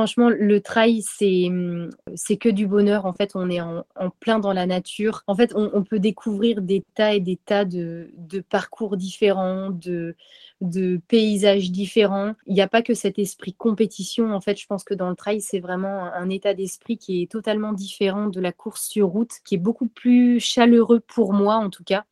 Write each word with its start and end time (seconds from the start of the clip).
Franchement, 0.00 0.30
le 0.30 0.60
trail, 0.62 1.02
c'est 1.02 2.36
que 2.38 2.48
du 2.48 2.66
bonheur. 2.66 3.04
En 3.04 3.12
fait, 3.12 3.32
on 3.34 3.50
est 3.50 3.60
en, 3.60 3.84
plein 4.18 4.38
dans 4.38 4.54
la 4.54 4.64
nature. 4.64 5.24
En 5.26 5.34
fait, 5.34 5.52
on, 5.54 5.84
peut 5.84 5.98
découvrir 5.98 6.62
des 6.62 6.82
tas 6.94 7.12
et 7.12 7.20
des 7.20 7.36
tas 7.36 7.66
de, 7.66 8.10
parcours 8.48 8.96
différents, 8.96 9.68
de, 9.68 10.16
de 10.62 10.98
paysages 11.06 11.70
différents. 11.70 12.32
Il 12.46 12.54
n'y 12.54 12.62
a 12.62 12.66
pas 12.66 12.80
que 12.80 12.94
cet 12.94 13.18
esprit 13.18 13.52
compétition. 13.52 14.32
En 14.32 14.40
fait, 14.40 14.58
je 14.58 14.66
pense 14.66 14.84
que 14.84 14.94
dans 14.94 15.10
le 15.10 15.16
trail, 15.16 15.42
c'est 15.42 15.60
vraiment 15.60 16.04
un 16.04 16.30
état 16.30 16.54
d'esprit 16.54 16.96
qui 16.96 17.22
est 17.22 17.30
totalement 17.30 17.74
différent 17.74 18.28
de 18.28 18.40
la 18.40 18.52
course 18.52 18.88
sur 18.88 19.08
route, 19.08 19.32
qui 19.44 19.56
est 19.56 19.58
beaucoup 19.58 19.88
plus 19.88 20.40
chaleureux 20.40 21.00
pour 21.00 21.34
moi, 21.34 21.56
en 21.56 21.68
tout 21.68 21.84
cas. 21.84 22.06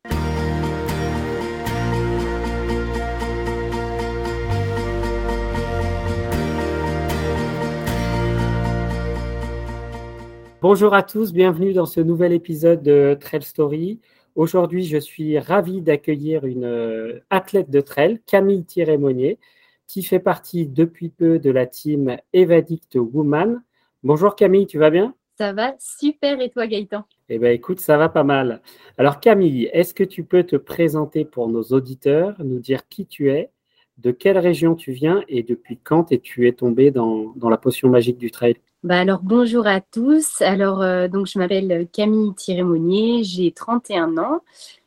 Bonjour 10.61 10.93
à 10.93 11.05
tous, 11.05 11.33
bienvenue 11.33 11.73
dans 11.73 11.87
ce 11.87 12.01
nouvel 12.01 12.33
épisode 12.33 12.83
de 12.83 13.17
Trail 13.21 13.43
Story. 13.43 14.01
Aujourd'hui, 14.35 14.83
je 14.83 14.99
suis 14.99 15.39
ravi 15.39 15.83
d'accueillir 15.83 16.45
une 16.47 16.65
euh, 16.65 17.21
athlète 17.31 17.71
de 17.71 17.81
trail, 17.81 18.21
Camille 18.27 18.65
Thierry-Monnier, 18.65 19.39
qui 19.87 20.03
fait 20.03 20.19
partie 20.19 20.67
depuis 20.67 21.11
peu 21.11 21.39
de 21.39 21.53
la 21.53 21.65
team 21.65 22.17
Evadict 22.33 22.97
Woman. 22.97 23.63
Bonjour 24.03 24.35
Camille, 24.35 24.67
tu 24.67 24.81
vas 24.81 24.91
bien? 24.91 25.15
Ça 25.37 25.53
va 25.53 25.77
super 25.79 26.41
et 26.41 26.51
toi 26.51 26.67
Gaëtan? 26.67 27.05
Eh 27.29 27.39
bien 27.39 27.53
écoute, 27.53 27.79
ça 27.79 27.97
va 27.97 28.09
pas 28.09 28.25
mal. 28.25 28.61
Alors 28.99 29.21
Camille, 29.21 29.71
est-ce 29.73 29.95
que 29.95 30.03
tu 30.03 30.25
peux 30.25 30.43
te 30.43 30.57
présenter 30.57 31.25
pour 31.25 31.49
nos 31.49 31.63
auditeurs, 31.63 32.35
nous 32.43 32.59
dire 32.59 32.89
qui 32.89 33.07
tu 33.07 33.31
es, 33.31 33.53
de 33.99 34.13
quelle 34.13 34.39
région 34.39 34.75
tu 34.75 34.93
viens 34.93 35.23
et 35.29 35.43
depuis 35.43 35.77
quand 35.83 36.13
es-tu 36.13 36.47
es 36.47 36.53
tombé 36.53 36.91
dans, 36.91 37.33
dans 37.37 37.51
la 37.51 37.57
potion 37.57 37.89
magique 37.89 38.19
du 38.19 38.31
trail? 38.31 38.57
Bah 38.85 39.01
alors 39.01 39.23
bonjour 39.25 39.67
à 39.67 39.81
tous. 39.81 40.41
Alors 40.41 40.83
euh, 40.83 41.09
donc 41.09 41.27
je 41.27 41.37
m'appelle 41.41 41.89
Camille 41.93 42.33
Thierry-Monnier, 42.35 43.25
j'ai 43.25 43.51
31 43.51 44.17
ans. 44.19 44.41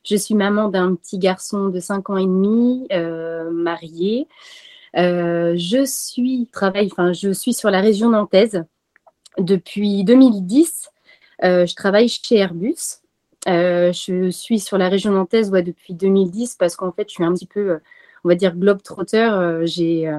Je 0.05 0.15
suis 0.15 0.33
maman 0.33 0.69
d'un 0.69 0.95
petit 0.95 1.19
garçon 1.19 1.67
de 1.67 1.79
5 1.81 2.09
ans 2.09 2.17
et 2.17 2.25
demi, 2.25 2.87
euh, 2.93 3.51
marié. 3.51 4.29
Euh, 4.95 5.55
je 5.57 5.83
suis 5.85 6.47
travaille, 6.53 6.87
enfin 6.89 7.11
je 7.11 7.33
suis 7.33 7.53
sur 7.53 7.69
la 7.69 7.81
région 7.81 8.09
nantaise 8.09 8.63
depuis 9.37 10.05
2010. 10.05 10.89
je 11.43 11.75
travaille 11.75 12.07
chez 12.07 12.37
Airbus. 12.37 13.01
je 13.45 14.29
suis 14.31 14.59
sur 14.59 14.77
la 14.77 14.87
région 14.87 15.11
nantaise 15.11 15.51
depuis 15.51 15.95
2010 15.95 16.55
parce 16.55 16.77
qu'en 16.77 16.93
fait 16.93 17.09
je 17.09 17.15
suis 17.15 17.25
un 17.25 17.33
petit 17.33 17.45
peu, 17.45 17.79
on 18.23 18.29
va 18.29 18.35
dire 18.35 18.55
globe 18.55 18.81
trotter. 18.81 19.61
j'ai 19.63 20.11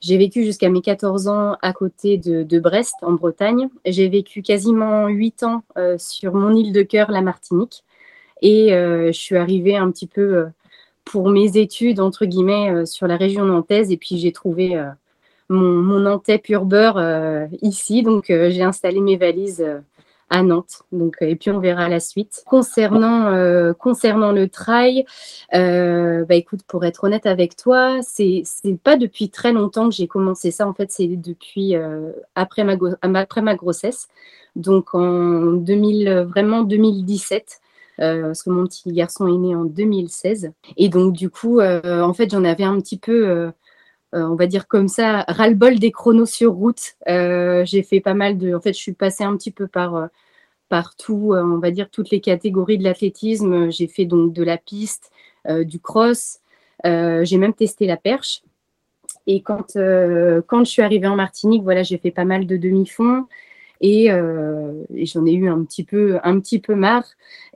j'ai 0.00 0.16
vécu 0.16 0.44
jusqu'à 0.44 0.70
mes 0.70 0.80
14 0.80 1.28
ans 1.28 1.56
à 1.60 1.74
côté 1.74 2.16
de, 2.16 2.58
Brest, 2.58 2.94
en 3.02 3.12
Bretagne. 3.12 3.68
J'ai 3.84 4.08
vécu 4.08 4.40
quasiment 4.40 5.08
8 5.08 5.42
ans 5.42 5.62
euh, 5.76 5.96
sur 5.98 6.34
mon 6.34 6.54
île 6.54 6.72
de 6.72 6.82
cœur, 6.82 7.10
la 7.10 7.20
Martinique. 7.20 7.84
Et 8.40 8.72
euh, 8.72 9.08
je 9.08 9.18
suis 9.18 9.36
arrivée 9.36 9.76
un 9.76 9.90
petit 9.90 10.06
peu 10.06 10.36
euh, 10.36 10.46
pour 11.04 11.28
mes 11.28 11.58
études, 11.58 12.00
entre 12.00 12.24
guillemets, 12.24 12.86
sur 12.86 13.06
la 13.06 13.16
région 13.18 13.44
nantaise. 13.44 13.92
Et 13.92 13.98
puis 13.98 14.16
j'ai 14.16 14.32
trouvé 14.32 14.82
mon, 15.50 15.82
mon, 15.82 16.00
nantais 16.00 16.38
pur 16.38 16.66
ici. 17.60 18.02
Donc 18.02 18.26
j'ai 18.28 18.62
installé 18.62 19.00
mes 19.00 19.16
valises 19.16 19.66
à 20.30 20.42
Nantes. 20.44 20.82
Donc, 20.92 21.16
et 21.20 21.34
puis 21.36 21.50
on 21.50 21.58
verra 21.58 21.88
la 21.88 22.00
suite. 22.00 22.42
Concernant, 22.46 23.26
euh, 23.26 23.72
concernant 23.74 24.32
le 24.32 24.48
trail, 24.48 25.04
euh, 25.54 26.24
bah 26.24 26.36
écoute, 26.36 26.60
pour 26.66 26.84
être 26.84 27.04
honnête 27.04 27.26
avec 27.26 27.56
toi, 27.56 27.98
c'est 28.02 28.44
pas 28.82 28.96
depuis 28.96 29.28
très 29.28 29.52
longtemps 29.52 29.88
que 29.88 29.94
j'ai 29.94 30.06
commencé 30.06 30.52
ça. 30.52 30.66
En 30.66 30.72
fait, 30.72 30.90
c'est 30.90 31.08
depuis 31.08 31.74
euh, 31.74 32.12
après 32.36 32.64
ma 32.64 32.76
après 33.02 33.42
ma 33.42 33.56
grossesse. 33.56 34.08
Donc 34.56 34.94
en 34.94 35.52
2000, 35.52 36.26
vraiment 36.28 36.62
2017. 36.62 37.60
parce 37.98 38.42
que 38.42 38.50
mon 38.50 38.64
petit 38.66 38.92
garçon 38.92 39.26
est 39.26 39.36
né 39.36 39.54
en 39.54 39.64
2016. 39.64 40.52
Et 40.76 40.88
donc, 40.88 41.12
du 41.12 41.28
coup, 41.28 41.60
en 41.60 42.14
fait, 42.14 42.30
j'en 42.30 42.44
avais 42.44 42.64
un 42.64 42.80
petit 42.80 42.98
peu, 42.98 43.52
on 44.12 44.34
va 44.34 44.46
dire 44.46 44.66
comme 44.66 44.88
ça, 44.88 45.24
ras-le-bol 45.28 45.78
des 45.78 45.92
chronos 45.92 46.26
sur 46.26 46.52
route. 46.52 46.94
j'ai 47.06 47.82
fait 47.82 48.00
pas 48.00 48.14
mal 48.14 48.38
de. 48.38 48.54
En 48.54 48.60
fait, 48.60 48.72
je 48.72 48.78
suis 48.78 48.92
passée 48.92 49.24
un 49.24 49.36
petit 49.36 49.50
peu 49.50 49.66
par 49.66 50.08
partout, 50.68 51.32
on 51.34 51.58
va 51.58 51.70
dire 51.70 51.90
toutes 51.90 52.10
les 52.10 52.20
catégories 52.20 52.78
de 52.78 52.84
l'athlétisme. 52.84 53.70
J'ai 53.70 53.86
fait 53.86 54.04
donc 54.04 54.32
de 54.32 54.42
la 54.42 54.58
piste, 54.58 55.10
du 55.48 55.80
cross. 55.80 56.40
j'ai 56.84 57.38
même 57.38 57.54
testé 57.54 57.86
la 57.86 57.96
perche. 57.96 58.42
Et 59.26 59.42
quand, 59.42 59.74
quand 60.46 60.64
je 60.64 60.70
suis 60.70 60.82
arrivée 60.82 61.06
en 61.06 61.16
Martinique, 61.16 61.62
voilà, 61.62 61.82
j'ai 61.82 61.98
fait 61.98 62.10
pas 62.10 62.24
mal 62.24 62.46
de 62.46 62.56
demi-fond. 62.56 63.26
Et, 63.80 64.08
j'en 64.10 65.26
ai 65.26 65.32
eu 65.32 65.48
un 65.48 65.64
petit 65.64 65.84
peu, 65.84 66.18
un 66.22 66.40
petit 66.40 66.58
peu 66.58 66.74
marre. 66.74 67.06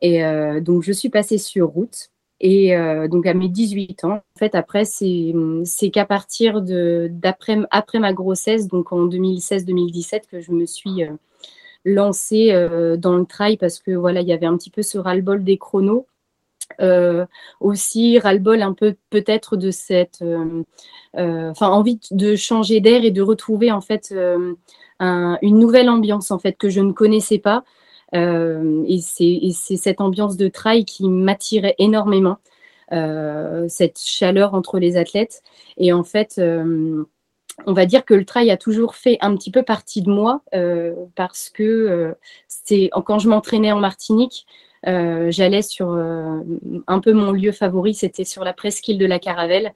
Et 0.01 0.23
donc, 0.61 0.83
je 0.83 0.93
suis 0.93 1.11
passée 1.11 1.39
sur 1.39 1.69
route. 1.69 2.11
Et 2.47 2.77
euh, 2.77 3.09
donc 3.09 3.27
à 3.27 3.33
mes 3.33 3.49
18 3.49 4.05
ans, 4.05 4.17
en 4.17 4.39
fait, 4.39 4.55
après, 4.55 4.85
c'est 4.85 5.91
qu'à 5.91 6.05
partir 6.05 6.61
d'après 6.61 7.59
après 7.71 7.99
ma 7.99 8.13
grossesse, 8.13 8.69
donc 8.69 8.93
en 8.93 9.07
2016-2017, 9.09 10.27
que 10.31 10.41
je 10.41 10.53
me 10.53 10.67
suis 10.67 11.05
euh, 11.05 11.13
lancée 11.87 12.51
euh, 12.53 12.99
dans 12.99 13.17
le 13.17 13.25
trail 13.25 13.57
parce 13.57 13.79
que 13.79 13.93
voilà, 13.93 14.21
il 14.21 14.29
y 14.29 14.33
avait 14.35 14.45
un 14.45 14.59
petit 14.59 14.69
peu 14.69 14.83
ce 14.83 14.99
ras-le-bol 14.99 15.43
des 15.43 15.57
chronos. 15.57 16.07
aussi 17.61 18.19
ras-le-bol 18.19 18.61
un 18.61 18.75
peu 18.75 18.95
peut-être 19.09 19.57
de 19.57 19.71
cette 19.71 20.23
enfin 21.15 21.69
envie 21.69 21.99
de 22.11 22.37
changer 22.37 22.81
d'air 22.81 23.05
et 23.05 23.11
de 23.11 23.23
retrouver 23.23 23.73
en 23.73 23.81
fait 23.81 24.15
une 25.01 25.59
nouvelle 25.59 25.89
ambiance 25.89 26.31
en 26.31 26.39
fait 26.39 26.59
que 26.59 26.69
je 26.69 26.81
ne 26.81 26.93
connaissais 26.93 27.39
pas 27.39 27.65
et 28.15 29.01
c'est 29.01 29.77
cette 29.77 30.01
ambiance 30.01 30.37
de 30.37 30.49
trail 30.49 30.85
qui 30.85 31.09
m'attirait 31.09 31.75
énormément, 31.79 32.39
euh, 32.93 33.67
cette 33.69 33.99
chaleur 33.99 34.55
entre 34.55 34.79
les 34.79 34.97
athlètes. 34.97 35.43
Et 35.77 35.93
en 35.93 36.05
fait, 36.05 36.37
euh, 36.39 37.05
on 37.67 37.73
va 37.73 37.87
dire 37.87 38.05
que 38.05 38.15
le 38.15 38.25
trail 38.25 38.51
a 38.51 38.57
toujours 38.57 38.95
fait 38.95 39.19
un 39.21 39.37
petit 39.37 39.51
peu 39.51 39.63
partie 39.63 40.03
de 40.03 40.11
moi 40.11 40.43
parce 41.15 41.51
que 41.51 42.15
c'est 42.49 42.91
quand 43.05 43.19
je 43.19 43.29
m'entraînais 43.29 43.73
en 43.73 43.79
Martinique, 43.79 44.47
j'allais 44.87 45.63
sur 45.63 45.89
un 45.91 47.01
peu 47.01 47.13
mon 47.13 47.33
lieu 47.33 47.53
favori, 47.53 47.95
c'était 47.95 48.25
sur 48.25 48.45
la 48.45 48.53
presqu'île 48.53 48.99
de 48.99 49.07
la 49.07 49.19
Caravelle. 49.19 49.73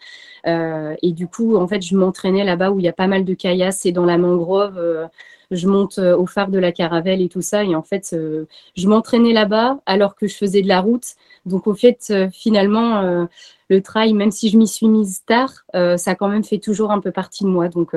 et 0.47 1.13
du 1.13 1.27
coup, 1.27 1.57
en 1.57 1.67
fait, 1.67 1.83
je 1.83 1.97
m'entraînais 1.97 2.45
là-bas 2.45 2.71
où 2.71 2.79
il 2.79 2.85
y 2.85 2.89
a 2.89 2.93
pas 2.93 3.07
mal 3.07 3.25
de 3.25 3.35
caillasses 3.35 3.87
et 3.87 3.93
dans 3.93 4.05
la 4.05 4.19
mangrove 4.19 5.09
je 5.51 5.67
monte 5.67 5.99
euh, 5.99 6.17
au 6.17 6.27
phare 6.27 6.49
de 6.49 6.59
la 6.59 6.73
Caravelle 6.73 7.23
et 7.23 7.29
tout 7.29 7.43
ça. 7.43 7.65
Et 7.65 7.75
en 7.75 7.83
fait, 7.83 8.11
euh, 8.13 8.47
je 8.77 8.89
m'entraînais 8.89 9.33
là-bas 9.33 9.81
alors 9.87 10.15
que 10.15 10.27
je 10.27 10.37
faisais 10.37 10.63
de 10.63 10.69
la 10.69 10.81
route. 10.81 11.15
Donc, 11.47 11.67
au 11.67 11.75
fait, 11.75 12.07
euh, 12.11 12.29
finalement, 12.31 13.29
le 13.71 13.83
trail, 13.83 14.13
même 14.15 14.31
si 14.31 14.51
je 14.51 14.57
m'y 14.59 14.69
suis 14.69 14.89
mise 14.89 15.25
tard, 15.25 15.65
ça 15.73 16.15
quand 16.15 16.29
même 16.29 16.45
fait 16.45 16.59
toujours 16.59 16.91
un 16.91 17.01
peu 17.01 17.11
partie 17.13 17.45
de 17.45 17.49
moi. 17.49 17.69
Donc, 17.69 17.95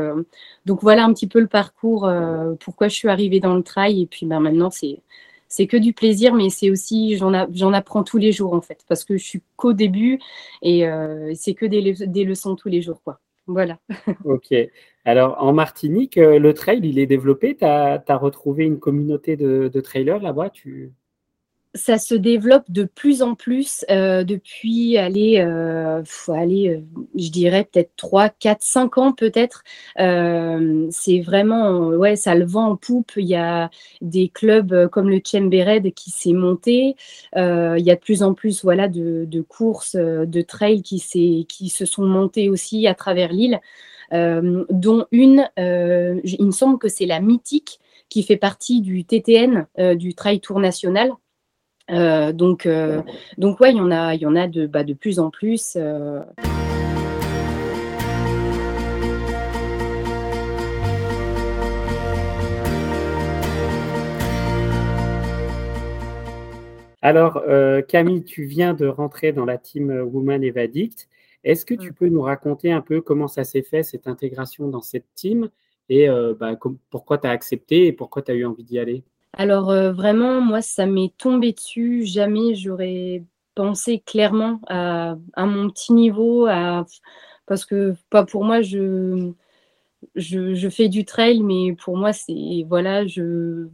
donc 0.66 0.82
voilà 0.82 1.06
un 1.06 1.14
petit 1.14 1.28
peu 1.28 1.40
le 1.40 1.48
parcours, 1.48 2.12
pourquoi 2.60 2.88
je 2.88 2.96
suis 2.96 3.08
arrivée 3.10 3.40
dans 3.40 3.56
le 3.56 3.64
trail. 3.64 4.02
Et 4.02 4.06
puis 4.06 4.26
ben, 4.26 4.40
maintenant, 4.40 4.70
c'est, 4.70 5.00
c'est 5.52 5.68
que 5.68 5.78
du 5.78 5.94
plaisir, 5.94 6.34
mais 6.34 6.50
c'est 6.50 6.72
aussi, 6.72 7.18
j'en, 7.18 7.34
apprends 7.74 8.04
tous 8.04 8.18
les 8.18 8.32
jours 8.32 8.54
en 8.54 8.62
fait, 8.62 8.80
parce 8.88 9.04
que 9.04 9.18
je 9.18 9.24
suis 9.24 9.42
qu'au 9.58 9.74
début 9.74 10.20
et 10.62 10.86
c'est 11.36 11.54
que 11.54 11.66
des, 11.66 11.94
des 12.08 12.24
leçons 12.24 12.56
tous 12.56 12.70
les 12.70 12.82
jours. 12.82 13.02
quoi. 13.04 13.20
Voilà. 13.48 13.80
ok. 14.26 14.54
Alors, 15.04 15.44
en 15.44 15.54
Martinique, 15.54 16.18
euh, 16.18 16.40
le 16.40 16.54
trail, 16.54 16.80
il 16.84 17.00
est 17.00 17.08
développé? 17.08 17.56
Tu 17.58 17.66
as, 17.66 18.18
retrouvé 18.18 18.66
une 18.66 18.80
communauté 18.80 19.36
de, 19.36 19.70
de 19.74 19.82
trailers 19.82 20.20
là-bas? 20.22 20.50
Tu 20.50 20.92
ça 21.74 21.98
se 21.98 22.16
développe 22.16 22.70
de 22.70 22.84
plus 22.84 23.22
en 23.22 23.36
plus 23.36 23.86
euh, 23.90 24.24
depuis, 24.24 24.98
aller, 24.98 25.40
euh, 25.40 26.02
euh, 26.30 26.82
je 27.16 27.30
dirais 27.30 27.68
peut-être 27.72 27.92
3, 27.96 28.30
4, 28.30 28.62
5 28.62 28.98
ans 28.98 29.12
peut-être. 29.14 29.64
c'est 29.98 31.22
vraiment, 31.22 31.88
ouais, 31.90 32.16
ça 32.16 32.36
le 32.36 32.46
vend 32.46 32.72
en 32.72 32.76
poupe. 32.76 33.14
Il 33.16 33.28
y 33.28 33.36
a 33.36 33.70
des 34.02 34.30
clubs 34.30 34.88
comme 34.90 35.10
le 35.10 35.22
Chambered 35.24 35.94
qui 35.94 36.12
s'est 36.12 36.34
monté. 36.34 36.96
il 37.36 37.84
y 37.84 37.92
a 37.92 37.96
de 37.96 38.00
plus 38.00 38.24
en 38.24 38.34
plus 38.34 38.64
voilà, 38.64 38.88
de, 38.88 39.42
courses, 39.48 39.96
de 39.96 40.42
trails 40.42 40.82
qui, 40.82 41.46
qui 41.48 41.70
se 41.70 41.86
sont 41.86 42.06
montés 42.06 42.50
aussi 42.50 42.88
à 42.88 42.96
travers 42.96 43.32
l'île, 43.32 43.60
dont 44.12 45.06
une, 45.12 45.50
il 45.58 46.46
me 46.46 46.52
semble 46.52 46.78
que 46.80 46.90
c'est 46.90 47.06
la 47.06 47.22
Mythique 47.22 47.80
qui 48.10 48.24
fait 48.24 48.38
partie 48.38 48.82
du 48.82 49.06
TTN, 49.06 49.68
du 49.96 50.16
Trail 50.16 50.42
Tour 50.42 50.60
National. 50.60 51.12
Euh, 51.90 52.32
donc, 52.32 52.66
euh, 52.66 53.02
donc 53.38 53.60
ouais, 53.60 53.72
il 53.72 53.78
y 53.78 53.82
en 53.82 53.92
a, 53.92 54.14
il 54.16 54.22
y 54.22 54.26
en 54.26 54.36
a 54.36 54.48
de, 54.48 54.68
bah, 54.68 54.84
de 54.84 54.94
plus 54.94 55.20
en 55.20 55.30
plus. 55.30 55.74
Euh. 55.76 56.22
Alors, 67.04 67.44
Camille, 67.88 68.24
tu 68.24 68.46
viens 68.46 68.76
de 68.76 68.86
rentrer 68.86 69.32
dans 69.32 69.46
la 69.46 69.58
team 69.58 69.90
Woman 69.90 70.44
Evadict. 70.44 71.10
Est-ce 71.44 71.66
que 71.66 71.74
tu 71.74 71.90
mm. 71.90 71.94
peux 71.94 72.10
nous 72.10 72.22
raconter 72.22 72.72
un 72.72 72.82
peu 72.82 73.02
comment 73.02 73.28
ça 73.28 73.44
s'est 73.44 73.64
fait, 73.64 73.82
cette 73.82 74.08
intégration 74.08 74.68
dans 74.68 74.82
cette 74.82 75.08
team, 75.16 75.50
et 75.90 76.08
bah, 76.40 76.58
pourquoi 76.92 77.18
tu 77.18 77.28
as 77.28 77.32
accepté 77.32 77.88
et 77.88 77.92
pourquoi 77.92 78.22
tu 78.22 78.32
as 78.32 78.36
eu 78.36 78.46
envie 78.46 78.64
d'y 78.64 78.78
aller? 78.78 79.04
Alors, 79.34 79.68
vraiment, 79.94 80.42
moi, 80.42 80.62
ça 80.62 80.86
m'est 80.86 81.16
tombé 81.18 81.54
dessus. 81.54 82.06
Jamais 82.06 82.56
j'aurais 82.56 83.24
pensé 83.56 84.00
clairement 84.00 84.60
à, 84.68 85.16
mon 85.38 85.70
petit 85.70 85.94
niveau, 85.94 86.48
parce 87.46 87.66
que 87.66 87.96
pas 88.10 88.26
pour 88.26 88.44
moi, 88.44 88.62
je, 88.62 89.34
je, 90.16 90.70
fais 90.70 90.90
du 90.90 91.06
trail, 91.06 91.42
mais 91.44 91.76
pour 91.76 91.98
moi, 91.98 92.14
c'est 92.14 92.66
voilà, 92.68 93.06
je 93.08 93.68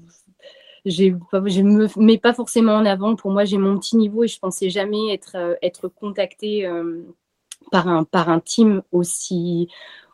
je 0.85 1.61
me 1.61 1.99
mets 1.99 2.17
pas 2.17 2.33
forcément 2.33 2.73
en 2.75 2.85
avant. 2.85 3.15
Pour 3.15 3.31
moi, 3.31 3.45
j'ai 3.45 3.57
mon 3.57 3.77
petit 3.77 3.97
niveau 3.97 4.23
et 4.23 4.27
je 4.27 4.39
pensais 4.39 4.69
jamais 4.69 5.13
être 5.13 5.35
euh, 5.35 5.55
être 5.61 5.87
contactée 5.89 6.65
euh, 6.65 7.01
par 7.71 7.87
un 7.87 8.03
par 8.03 8.29
un 8.29 8.39
team 8.39 8.81
aussi 8.91 9.67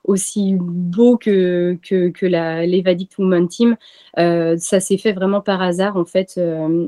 aussi 0.04 0.56
beau 0.60 1.18
que, 1.18 1.78
que, 1.82 2.10
que 2.10 2.26
l'Evadict 2.26 3.18
Woman 3.18 3.48
Team. 3.48 3.78
Euh, 4.20 4.56
ça 4.58 4.80
s'est 4.80 4.98
fait 4.98 5.14
vraiment 5.14 5.42
par 5.42 5.62
hasard. 5.62 5.98
En 5.98 6.06
fait, 6.06 6.40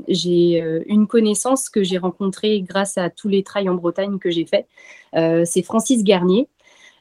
j'ai 0.07 0.83
une 0.87 1.07
connaissance 1.07 1.69
que 1.69 1.83
j'ai 1.83 1.97
rencontrée 1.97 2.61
grâce 2.61 2.97
à 2.97 3.09
tous 3.09 3.27
les 3.27 3.43
trails 3.43 3.69
en 3.69 3.75
Bretagne 3.75 4.19
que 4.19 4.29
j'ai 4.29 4.45
fait. 4.45 4.65
c'est 5.45 5.63
Francis 5.63 6.03
Garnier. 6.03 6.47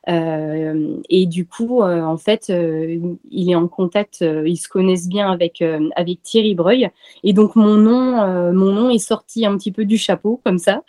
Euh, 0.09 1.01
et 1.09 1.27
du 1.27 1.47
coup, 1.47 1.83
euh, 1.83 2.03
en 2.03 2.17
fait, 2.17 2.51
euh, 2.51 3.15
il 3.31 3.51
est 3.51 3.55
en 3.55 3.69
contact, 3.69 4.21
ils 4.21 4.57
se 4.57 4.69
connaissent 4.69 5.09
bien 5.09 5.31
avec, 5.31 5.63
avec 5.97 6.23
Thierry 6.23 6.55
Breuil. 6.55 6.91
Et 7.23 7.33
donc, 7.33 7.57
mon 7.57 7.77
nom, 7.77 8.53
mon 8.53 8.73
nom 8.73 8.91
est 8.91 8.99
sorti 8.99 9.47
un 9.47 9.57
petit 9.57 9.73
peu 9.73 9.85
du 9.85 9.99
chapeau, 9.99 10.41
comme 10.45 10.59
ça. 10.59 10.83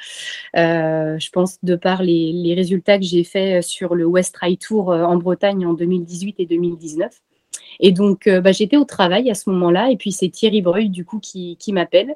je 0.53 1.29
pense 1.31 1.57
de 1.63 1.75
par 1.75 2.03
les, 2.03 2.31
les 2.33 2.53
résultats 2.53 2.97
que 2.97 3.05
j'ai 3.05 3.23
faits 3.23 3.63
sur 3.63 3.95
le 3.95 4.05
West 4.05 4.37
Ride 4.37 4.59
Tour 4.59 4.89
en 4.89 5.17
Bretagne 5.17 5.65
en 5.65 5.73
2018 5.73 6.35
et 6.39 6.45
2019. 6.45 7.21
Et 7.79 7.91
donc, 7.91 8.27
euh, 8.27 8.41
bah, 8.41 8.51
j'étais 8.51 8.77
au 8.77 8.85
travail 8.85 9.29
à 9.29 9.35
ce 9.35 9.49
moment-là. 9.49 9.91
Et 9.91 9.97
puis, 9.97 10.11
c'est 10.11 10.29
Thierry 10.29 10.61
Breuil, 10.61 10.89
du 10.89 11.05
coup, 11.05 11.19
qui, 11.19 11.57
m'appelle, 11.69 12.15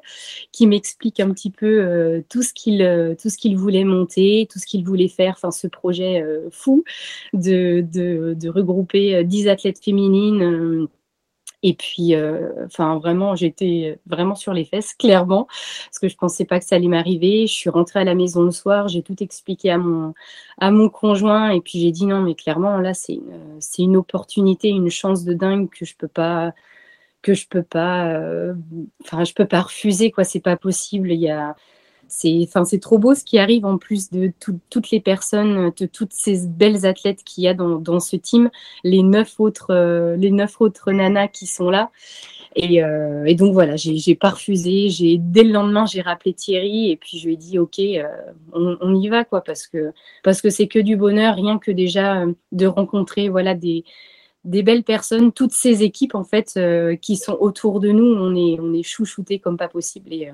qui 0.52 0.66
m'explique 0.66 1.20
un 1.20 1.30
petit 1.30 1.50
peu 1.50 1.80
euh, 1.82 2.22
tout 2.28 2.42
ce 2.42 2.52
qu'il 2.52 2.82
euh, 2.82 3.14
tout 3.20 3.28
ce 3.28 3.36
qu'il 3.36 3.56
voulait 3.56 3.84
monter, 3.84 4.48
tout 4.50 4.58
ce 4.58 4.66
qu'il 4.66 4.84
voulait 4.84 5.08
faire. 5.08 5.34
Enfin, 5.36 5.50
ce 5.50 5.66
projet 5.66 6.24
fou 6.50 6.84
de, 7.32 7.84
de, 7.92 8.34
de 8.38 8.48
regrouper 8.48 9.24
10 9.24 9.48
athlètes 9.48 9.82
féminines 9.82 10.88
et 11.62 11.74
puis, 11.74 12.14
euh, 12.14 12.64
enfin, 12.66 12.98
vraiment, 12.98 13.34
j'étais 13.36 13.98
vraiment 14.06 14.34
sur 14.34 14.52
les 14.54 14.64
fesses, 14.64 14.94
clairement, 14.98 15.46
parce 15.86 15.98
que 16.00 16.08
je 16.08 16.16
pensais 16.16 16.44
pas 16.44 16.58
que 16.58 16.64
ça 16.64 16.76
allait 16.76 16.88
m'arriver. 16.88 17.46
Je 17.46 17.52
suis 17.52 17.70
rentrée 17.70 18.00
à 18.00 18.04
la 18.04 18.14
maison 18.14 18.42
le 18.42 18.50
soir, 18.50 18.88
j'ai 18.88 19.02
tout 19.02 19.22
expliqué 19.22 19.70
à 19.70 19.78
mon, 19.78 20.14
à 20.58 20.70
mon 20.70 20.88
conjoint, 20.88 21.50
et 21.50 21.60
puis 21.60 21.80
j'ai 21.80 21.90
dit 21.90 22.06
non, 22.06 22.22
mais 22.22 22.34
clairement, 22.34 22.78
là, 22.78 22.94
c'est 22.94 23.14
une, 23.14 23.56
c'est 23.60 23.82
une 23.82 23.96
opportunité, 23.96 24.68
une 24.68 24.90
chance 24.90 25.24
de 25.24 25.34
dingue 25.34 25.68
que 25.70 25.84
je 25.84 25.96
peux 25.96 26.08
pas, 26.08 26.52
que 27.22 27.34
je 27.34 27.46
peux 27.48 27.62
pas, 27.62 28.08
euh, 28.14 28.54
enfin, 29.04 29.24
je 29.24 29.34
peux 29.34 29.46
pas 29.46 29.62
refuser, 29.62 30.10
quoi. 30.10 30.24
C'est 30.24 30.40
pas 30.40 30.56
possible. 30.56 31.12
Il 31.12 31.20
y 31.20 31.30
a, 31.30 31.56
c'est 32.10 32.80
trop 32.80 32.98
beau 32.98 33.14
ce 33.14 33.24
qui 33.24 33.38
arrive 33.38 33.64
en 33.64 33.78
plus 33.78 34.10
de 34.10 34.32
toutes 34.38 34.90
les 34.90 35.00
personnes 35.00 35.72
de 35.76 35.86
toutes 35.86 36.12
ces 36.12 36.46
belles 36.46 36.84
athlètes 36.84 37.22
qu'il 37.24 37.44
y 37.44 37.48
a 37.48 37.54
dans, 37.54 38.00
ce 38.00 38.16
team 38.16 38.50
les 38.84 39.02
neuf 39.02 39.38
autres 39.38 39.70
euh, 39.70 40.16
les 40.16 40.30
neuf 40.30 40.60
autres 40.60 40.92
nanas 40.92 41.28
qui 41.28 41.46
sont 41.46 41.70
là. 41.70 41.90
Et, 42.56 42.82
euh, 42.82 43.32
donc 43.34 43.52
voilà 43.52 43.76
j'ai 43.76 44.14
pas 44.16 44.30
refusé. 44.30 44.88
Dès 45.18 45.44
le 45.44 45.52
lendemain 45.52 45.86
j'ai 45.86 46.00
rappelé 46.00 46.34
Thierry 46.34 46.90
et 46.90 46.96
puis 46.96 47.18
je 47.18 47.26
lui 47.26 47.34
ai 47.34 47.36
dit 47.36 47.58
ok 47.58 47.78
euh, 47.78 48.04
on, 48.52 48.94
y 48.94 49.08
va 49.08 49.24
quoi 49.24 49.42
parce 49.42 49.66
que 49.68 49.92
parce 50.24 50.42
que 50.42 50.50
c'est 50.50 50.66
que 50.66 50.80
du 50.80 50.96
bonheur 50.96 51.36
rien 51.36 51.58
que 51.58 51.70
déjà 51.70 52.24
de 52.52 52.66
rencontrer 52.66 53.28
voilà 53.28 53.54
des 53.54 53.84
des 54.44 54.62
belles 54.62 54.84
personnes, 54.84 55.32
toutes 55.32 55.52
ces 55.52 55.82
équipes 55.82 56.14
en 56.14 56.24
fait 56.24 56.58
qui 57.02 57.16
sont 57.16 57.36
autour 57.40 57.78
de 57.78 57.90
nous, 57.90 58.06
on 58.06 58.34
est 58.34 58.58
on 58.58 58.72
est 58.72 59.38
comme 59.38 59.58
pas 59.58 59.68
possible 59.68 60.12
et 60.12 60.30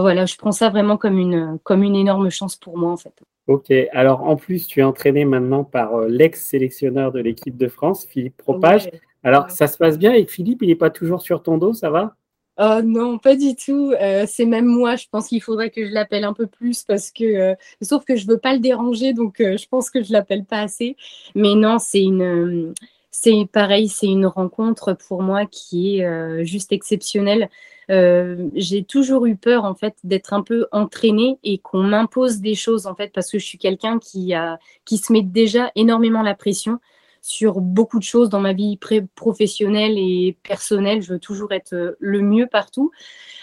voilà, 0.00 0.26
je 0.26 0.36
prends 0.36 0.52
ça 0.52 0.70
vraiment 0.70 0.96
comme 0.96 1.18
une, 1.18 1.58
comme 1.62 1.82
une 1.82 1.96
énorme 1.96 2.30
chance 2.30 2.56
pour 2.56 2.78
moi 2.78 2.90
en 2.90 2.96
fait. 2.96 3.14
Ok, 3.46 3.72
alors 3.92 4.22
en 4.22 4.36
plus, 4.36 4.66
tu 4.66 4.80
es 4.80 4.82
entraîné 4.82 5.24
maintenant 5.24 5.64
par 5.64 5.94
euh, 5.94 6.08
l'ex-sélectionneur 6.08 7.12
de 7.12 7.20
l'équipe 7.20 7.56
de 7.56 7.68
France, 7.68 8.06
Philippe 8.06 8.36
Propage. 8.36 8.90
alors, 9.22 9.50
ça 9.50 9.66
se 9.68 9.78
passe 9.78 9.98
bien 9.98 10.12
et 10.12 10.26
Philippe, 10.26 10.62
il 10.62 10.68
n'est 10.68 10.74
pas 10.74 10.90
toujours 10.90 11.22
sur 11.22 11.42
ton 11.42 11.58
dos, 11.58 11.72
ça 11.72 11.90
va? 11.90 12.16
Oh 12.58 12.80
non, 12.82 13.18
pas 13.18 13.36
du 13.36 13.54
tout. 13.54 13.92
Euh, 14.00 14.24
c'est 14.26 14.46
même 14.46 14.64
moi, 14.64 14.96
je 14.96 15.06
pense 15.10 15.28
qu'il 15.28 15.42
faudrait 15.42 15.70
que 15.70 15.86
je 15.86 15.92
l'appelle 15.92 16.24
un 16.24 16.32
peu 16.32 16.46
plus 16.46 16.84
parce 16.84 17.10
que, 17.10 17.24
euh, 17.24 17.54
sauf 17.82 18.04
que 18.04 18.16
je 18.16 18.26
veux 18.26 18.38
pas 18.38 18.54
le 18.54 18.60
déranger, 18.60 19.12
donc 19.12 19.36
je 19.38 19.68
pense 19.68 19.90
que 19.90 20.02
je 20.02 20.10
l'appelle 20.10 20.44
pas 20.44 20.60
assez. 20.62 20.96
Mais 21.34 21.54
non, 21.54 21.78
c'est 21.78 22.02
une, 22.02 22.72
c'est 23.18 23.48
pareil, 23.50 23.88
c'est 23.88 24.06
une 24.06 24.26
rencontre 24.26 24.92
pour 24.92 25.22
moi 25.22 25.46
qui 25.46 25.98
est 25.98 26.04
euh, 26.04 26.44
juste 26.44 26.70
exceptionnelle. 26.72 27.48
Euh, 27.90 28.48
j'ai 28.54 28.84
toujours 28.84 29.26
eu 29.26 29.36
peur 29.36 29.64
en 29.64 29.74
fait 29.74 29.96
d'être 30.04 30.32
un 30.32 30.42
peu 30.42 30.66
entraînée 30.72 31.38
et 31.44 31.58
qu'on 31.58 31.82
m'impose 31.82 32.40
des 32.40 32.54
choses 32.54 32.86
en 32.86 32.94
fait 32.94 33.12
parce 33.12 33.30
que 33.30 33.38
je 33.38 33.44
suis 33.44 33.58
quelqu'un 33.58 33.98
qui 33.98 34.34
a 34.34 34.58
qui 34.84 34.98
se 34.98 35.12
met 35.12 35.22
déjà 35.22 35.70
énormément 35.76 36.22
la 36.22 36.34
pression 36.34 36.78
sur 37.22 37.60
beaucoup 37.60 37.98
de 37.98 38.04
choses 38.04 38.28
dans 38.28 38.40
ma 38.40 38.52
vie 38.52 38.78
professionnelle 39.16 39.98
et 39.98 40.36
personnelle. 40.44 41.02
Je 41.02 41.12
veux 41.14 41.18
toujours 41.18 41.52
être 41.52 41.74
euh, 41.74 41.96
le 41.98 42.22
mieux 42.22 42.46
partout. 42.46 42.90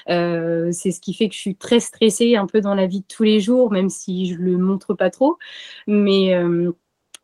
c'est 0.08 0.92
ce 0.92 1.00
qui 1.00 1.14
fait 1.14 1.30
que 1.30 1.36
je 1.36 1.40
suis 1.40 1.56
très 1.56 1.80
stressée 1.80 2.36
un 2.36 2.48
peu 2.48 2.62
dans 2.62 2.76
la 2.76 2.88
vie 2.88 3.02
de 3.02 3.06
tous 3.08 3.24
les 3.24 3.40
jours, 3.40 3.72
même 3.72 3.90
si 3.90 4.28
je 4.28 4.36
le 4.36 4.58
montre 4.58 4.94
pas 4.94 5.10
trop. 5.10 5.38
Mais 5.88 6.34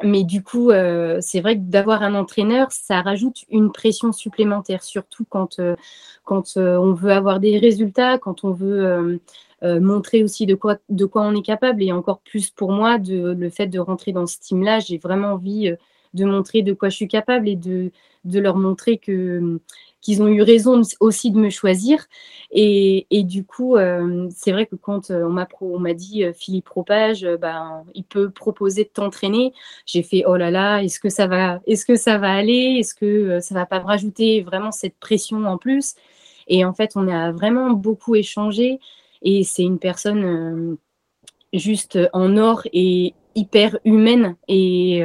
mais 0.04 0.24
du 0.24 0.44
coup, 0.44 0.72
euh, 0.72 1.20
c'est 1.22 1.42
vrai 1.42 1.58
que 1.58 1.64
d'avoir 1.64 2.04
un 2.04 2.16
entraîneur, 2.16 2.72
ça 2.72 3.02
rajoute 3.02 3.44
une 3.50 3.72
pression 3.72 4.12
supplémentaire, 4.14 4.84
surtout 4.84 5.26
quand, 5.28 5.60
euh, 5.60 5.76
quand 6.24 6.56
euh, 6.58 6.78
on 6.78 6.94
veut 6.94 7.12
avoir 7.12 7.40
des 7.40 7.58
résultats, 7.58 8.18
quand 8.18 8.44
on 8.44 8.52
veut 8.52 9.20
montrer 9.62 10.24
aussi 10.24 10.46
de 10.46 10.56
quoi, 10.56 10.78
de 10.88 11.06
quoi 11.06 11.24
on 11.24 11.36
est 11.36 11.42
capable. 11.42 11.84
Et 11.84 11.92
encore 11.92 12.20
plus 12.22 12.50
pour 12.50 12.72
moi, 12.72 12.98
de, 12.98 13.34
le 13.38 13.50
fait 13.50 13.68
de 13.68 13.80
rentrer 13.80 14.14
dans 14.14 14.26
ce 14.26 14.40
team-là, 14.40 14.80
j'ai 14.80 14.98
vraiment 14.98 15.34
envie 15.34 15.76
de 16.14 16.26
montrer 16.26 16.62
de 16.62 16.74
quoi 16.74 16.90
je 16.90 16.96
suis 16.96 17.08
capable 17.08 17.48
et 17.48 17.56
de, 17.56 17.92
de 18.26 18.40
leur 18.40 18.56
montrer 18.56 18.98
que 18.98 19.60
qu'ils 20.02 20.22
ont 20.22 20.28
eu 20.28 20.42
raison 20.42 20.82
aussi 21.00 21.32
de 21.32 21.38
me 21.38 21.50
choisir. 21.50 22.06
Et, 22.52 23.06
et 23.12 23.24
du 23.24 23.44
coup, 23.44 23.76
euh, 23.76 24.30
c'est 24.34 24.52
vrai 24.52 24.66
que 24.66 24.76
quand 24.76 25.12
euh, 25.12 25.24
on 25.26 25.30
m'a 25.30 25.48
on 25.62 25.80
m'a 25.80 25.94
dit 25.94 26.24
euh, 26.24 26.34
Philippe 26.34 26.66
Propage, 26.66 27.28
ben 27.42 27.84
il 27.94 28.04
peut 28.06 28.30
proposer 28.30 28.86
de 28.86 28.90
t'entraîner. 28.90 29.54
J'ai 29.86 30.04
fait 30.04 30.24
oh 30.26 30.38
là 30.38 30.52
là, 30.52 30.82
est-ce 30.82 31.00
que 31.00 31.10
ça 31.10 31.28
va, 31.28 31.62
est-ce 31.68 31.86
que 31.86 31.96
ça 31.96 32.18
va 32.18 32.32
aller, 32.32 32.78
est-ce 32.80 32.96
que 32.96 33.40
ça 33.42 33.56
va 33.56 33.66
pas 33.66 33.80
me 33.80 33.86
rajouter 33.86 34.42
vraiment 34.42 34.72
cette 34.72 34.96
pression 35.00 35.44
en 35.46 35.58
plus? 35.58 35.96
Et 36.48 36.66
en 36.66 36.74
fait, 36.74 36.92
on 36.96 37.08
a 37.08 37.32
vraiment 37.32 37.72
beaucoup 37.72 38.16
échangé. 38.16 38.80
Et 39.22 39.44
c'est 39.44 39.64
une 39.64 39.80
personne 39.80 40.78
juste 41.54 42.00
en 42.14 42.38
or 42.38 42.62
et 42.74 43.14
hyper 43.36 43.78
humaine 43.84 44.38
et 44.48 45.04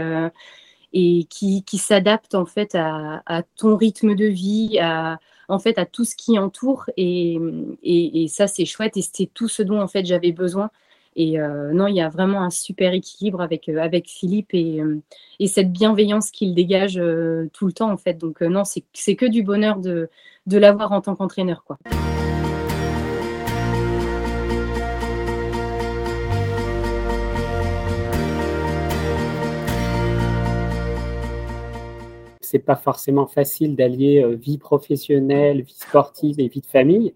et 0.94 1.26
qui, 1.28 1.64
qui 1.64 1.76
s'adapte 1.76 2.34
en 2.34 2.46
fait 2.46 2.74
à, 2.74 3.42
ton 3.56 3.76
rythme 3.76 4.14
de 4.14 4.26
vie, 4.26 4.78
à, 4.80 5.18
en 5.48 5.58
fait 5.58 5.78
à 5.78 5.84
tout 5.84 6.04
ce 6.04 6.14
qui 6.14 6.38
entoure 6.38 6.88
et, 6.96 7.38
et, 7.82 8.22
et 8.22 8.28
ça 8.28 8.46
c'est 8.46 8.64
chouette 8.64 8.96
et 8.96 9.02
c'est 9.02 9.28
tout 9.34 9.48
ce 9.48 9.62
dont 9.62 9.80
en 9.82 9.88
fait 9.88 10.06
j'avais 10.06 10.32
besoin. 10.32 10.70
Et 11.16 11.38
euh, 11.38 11.72
non, 11.72 11.86
il 11.86 11.94
y 11.94 12.00
a 12.00 12.08
vraiment 12.08 12.42
un 12.42 12.50
super 12.50 12.92
équilibre 12.92 13.40
avec, 13.40 13.68
euh, 13.68 13.78
avec 13.78 14.08
Philippe 14.08 14.52
et, 14.52 14.80
euh, 14.80 15.00
et 15.38 15.46
cette 15.46 15.70
bienveillance 15.72 16.30
qu'il 16.30 16.54
dégage 16.54 17.00
tout 17.52 17.66
le 17.66 17.72
temps 17.72 17.90
en 17.90 17.96
fait. 17.96 18.14
Donc 18.14 18.40
non, 18.40 18.62
c'est 18.64 19.16
que 19.16 19.26
du 19.26 19.42
bonheur 19.42 19.78
de, 19.78 20.08
de 20.46 20.58
l'avoir 20.58 20.92
en 20.92 21.00
tant 21.00 21.14
qu'entraîneur 21.14 21.64
quoi. 21.64 21.78
C'est 32.54 32.61
pas 32.61 32.76
forcément 32.76 33.26
facile 33.26 33.75
d'allier 33.75 34.23
euh, 34.23 34.37
vie 34.37 34.58
professionnelle, 34.58 35.62
vie 35.62 35.75
sportive 35.76 36.38
et 36.38 36.46
vie 36.46 36.61
de 36.61 36.66
famille. 36.66 37.12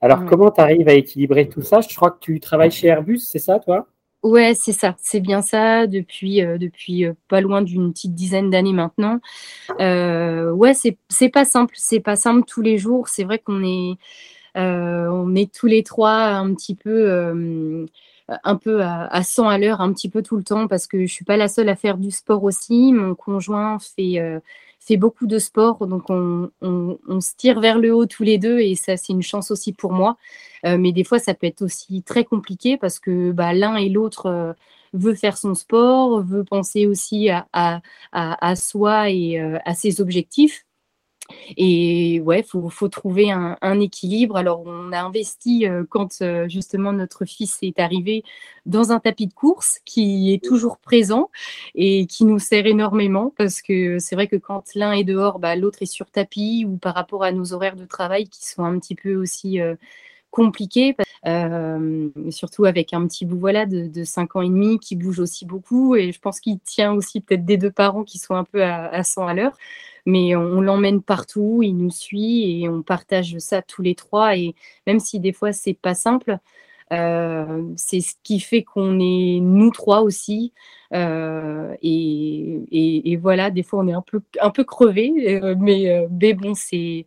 Alors, 0.00 0.24
comment 0.24 0.50
tu 0.50 0.62
arrives 0.62 0.88
à 0.88 0.94
équilibrer 0.94 1.46
tout 1.46 1.60
ça? 1.60 1.82
Je 1.82 1.94
crois 1.94 2.10
que 2.10 2.20
tu 2.20 2.40
travailles 2.40 2.70
chez 2.70 2.86
Airbus, 2.86 3.18
c'est 3.18 3.38
ça, 3.38 3.58
toi? 3.58 3.86
Ouais, 4.22 4.54
c'est 4.54 4.72
ça, 4.72 4.96
c'est 4.98 5.20
bien 5.20 5.42
ça 5.42 5.86
depuis 5.86 6.42
euh, 6.42 6.56
depuis 6.56 7.04
euh, 7.04 7.12
pas 7.28 7.42
loin 7.42 7.60
d'une 7.60 7.92
petite 7.92 8.14
dizaine 8.14 8.48
d'années 8.48 8.72
maintenant. 8.72 9.20
ouais, 9.78 10.72
c'est 10.72 10.96
c'est 11.10 11.28
pas 11.28 11.44
simple, 11.44 11.74
c'est 11.76 12.00
pas 12.00 12.16
simple 12.16 12.44
tous 12.46 12.62
les 12.62 12.78
jours. 12.78 13.08
C'est 13.08 13.24
vrai 13.24 13.38
qu'on 13.38 13.62
est 13.62 13.96
on 14.54 15.34
est 15.34 15.52
tous 15.52 15.66
les 15.66 15.82
trois 15.82 16.14
un 16.14 16.54
petit 16.54 16.74
peu 16.74 17.86
un 18.44 18.56
peu 18.56 18.82
à, 18.82 19.06
à 19.06 19.22
100 19.22 19.48
à 19.48 19.58
l'heure, 19.58 19.80
un 19.80 19.92
petit 19.92 20.08
peu 20.08 20.22
tout 20.22 20.36
le 20.36 20.42
temps, 20.44 20.66
parce 20.66 20.86
que 20.86 21.04
je 21.04 21.12
suis 21.12 21.24
pas 21.24 21.36
la 21.36 21.48
seule 21.48 21.68
à 21.68 21.76
faire 21.76 21.98
du 21.98 22.10
sport 22.10 22.42
aussi. 22.44 22.92
Mon 22.92 23.14
conjoint 23.14 23.78
fait 23.78 24.40
fait 24.80 24.96
beaucoup 24.96 25.26
de 25.26 25.38
sport, 25.38 25.86
donc 25.86 26.04
on, 26.10 26.50
se 27.20 27.34
tire 27.36 27.60
vers 27.60 27.78
le 27.78 27.94
haut 27.94 28.06
tous 28.06 28.22
les 28.22 28.38
deux 28.38 28.60
et 28.60 28.74
ça 28.74 28.96
c'est 28.96 29.12
une 29.12 29.22
chance 29.22 29.50
aussi 29.50 29.72
pour 29.72 29.92
moi. 29.92 30.16
mais 30.64 30.92
des 30.92 31.04
fois 31.04 31.18
ça 31.18 31.34
peut 31.34 31.46
être 31.46 31.62
aussi 31.62 32.02
très 32.02 32.24
compliqué 32.24 32.76
parce 32.78 32.98
que 32.98 33.32
bah, 33.32 33.52
l'un 33.52 33.76
et 33.76 33.88
l'autre 33.88 34.54
veut 34.94 35.14
faire 35.14 35.36
son 35.36 35.54
sport, 35.54 36.22
veut 36.22 36.44
penser 36.44 36.86
aussi 36.86 37.28
à, 37.30 37.82
à 38.12 38.56
soi 38.56 39.10
et 39.10 39.38
à 39.40 39.74
ses 39.74 40.00
objectifs. 40.00 40.64
Et 41.56 42.20
ouais, 42.20 42.42
faut, 42.42 42.68
faut 42.70 42.88
trouver 42.88 43.30
un, 43.30 43.80
équilibre. 43.80 44.36
Alors, 44.36 44.62
on 44.66 44.92
a 44.92 45.00
investi 45.00 45.66
euh, 45.66 45.84
quand 45.88 46.22
euh, 46.22 46.48
justement 46.48 46.92
notre 46.92 47.24
fils 47.24 47.58
est 47.62 47.78
arrivé 47.78 48.24
dans 48.66 48.92
un 48.92 48.98
tapis 49.00 49.26
de 49.26 49.34
course 49.34 49.80
qui 49.84 50.32
est 50.32 50.42
toujours 50.42 50.78
présent 50.78 51.30
et 51.74 52.06
qui 52.06 52.24
nous 52.24 52.38
sert 52.38 52.66
énormément 52.66 53.32
parce 53.36 53.62
que 53.62 53.98
c'est 53.98 54.14
vrai 54.14 54.26
que 54.26 54.36
quand 54.36 54.74
l'un 54.74 54.92
est 54.92 55.04
dehors, 55.04 55.38
bah, 55.38 55.56
l'autre 55.56 55.82
est 55.82 55.86
sur 55.86 56.10
tapis 56.10 56.64
ou 56.66 56.76
par 56.76 56.94
rapport 56.94 57.24
à 57.24 57.32
nos 57.32 57.52
horaires 57.52 57.76
de 57.76 57.84
travail 57.84 58.28
qui 58.28 58.46
sont 58.46 58.64
un 58.64 58.78
petit 58.78 58.94
peu 58.94 59.14
aussi 59.14 59.60
euh, 60.28 60.30
compliqués, 60.30 60.96
surtout 62.30 62.64
avec 62.64 62.92
un 62.92 63.06
petit 63.06 63.24
bout 63.26 63.48
de, 63.48 63.88
de, 63.88 64.04
5 64.04 64.36
ans 64.36 64.42
et 64.42 64.48
demi 64.48 64.78
qui 64.78 64.96
bouge 64.96 65.18
aussi 65.20 65.46
beaucoup 65.46 65.96
et 65.96 66.12
je 66.12 66.20
pense 66.20 66.40
qu'il 66.40 66.58
tient 66.60 66.92
aussi 66.92 67.20
peut-être 67.20 67.44
des 67.44 67.56
deux 67.56 67.72
parents 67.72 68.04
qui 68.04 68.18
sont 68.18 68.34
un 68.34 68.44
peu 68.44 68.62
à, 68.62 68.86
à 68.88 69.02
100 69.02 69.26
à 69.26 69.34
l'heure 69.34 69.56
mais 70.08 70.34
on, 70.36 70.62
l'emmène 70.62 71.02
partout, 71.02 71.60
il 71.62 71.76
nous 71.76 71.90
suit 71.90 72.62
et 72.62 72.68
on 72.68 72.82
partage 72.82 73.36
ça 73.38 73.60
tous 73.60 73.82
les 73.82 73.94
trois. 73.94 74.36
Et 74.38 74.54
même 74.86 75.00
si 75.00 75.20
des 75.20 75.32
fois 75.34 75.52
c'est 75.52 75.74
pas 75.74 75.94
simple, 75.94 76.38
euh, 76.92 77.62
c'est 77.76 78.00
ce 78.00 78.14
qui 78.22 78.40
fait 78.40 78.62
qu'on 78.62 78.98
est 79.00 79.40
nous 79.40 79.70
trois 79.70 80.00
aussi. 80.00 80.54
Euh, 80.94 81.74
et, 81.82 83.16
voilà, 83.20 83.50
des 83.50 83.62
fois 83.62 83.80
on 83.80 83.88
est 83.88 83.92
un 83.92 84.02
peu, 84.02 84.20
un 84.40 84.50
peu 84.50 84.64
crevé, 84.64 85.12
euh, 85.42 85.54
mais, 85.58 86.34
bon, 86.34 86.54
c'est. 86.54 87.06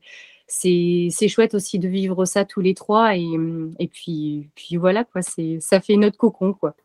C'est 0.53 1.29
chouette 1.29 1.53
aussi 1.53 1.79
de 1.79 1.88
vivre 1.88 2.25
ça 2.25 2.43
tous 2.43 2.60
les 2.60 2.74
trois 2.74 3.15
et, 3.15 3.25
et 3.79 3.88
puis, 3.88 4.50
puis 4.53 4.75
voilà 4.75 5.05
quoi, 5.05 5.22
ça 5.22 5.79
fait 5.79 5.96
notre 5.96 6.17
cocon 6.17 6.53
quoi. 6.53 6.75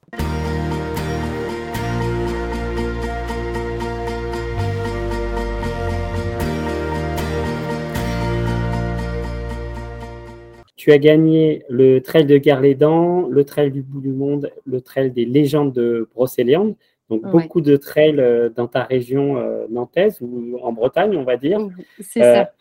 Tu 10.76 10.92
as 10.92 10.98
gagné 10.98 11.64
le 11.68 11.98
trail 11.98 12.24
de 12.24 12.38
Garlédan, 12.38 13.26
le 13.28 13.44
trail 13.44 13.72
du 13.72 13.82
bout 13.82 14.00
du 14.00 14.12
monde, 14.12 14.52
le 14.64 14.80
trail 14.80 15.10
des 15.10 15.24
légendes 15.24 15.72
de 15.72 16.08
Brocéliande. 16.14 16.76
Donc 17.10 17.22
beaucoup 17.22 17.60
de 17.60 17.76
trails 17.76 18.20
euh, 18.20 18.48
dans 18.48 18.68
ta 18.68 18.84
région 18.84 19.38
euh, 19.38 19.66
nantaise 19.68 20.18
ou 20.20 20.56
en 20.62 20.72
Bretagne, 20.72 21.16
on 21.16 21.24
va 21.24 21.36
dire. 21.36 21.60
C'est 22.00 22.20
ça. 22.20 22.52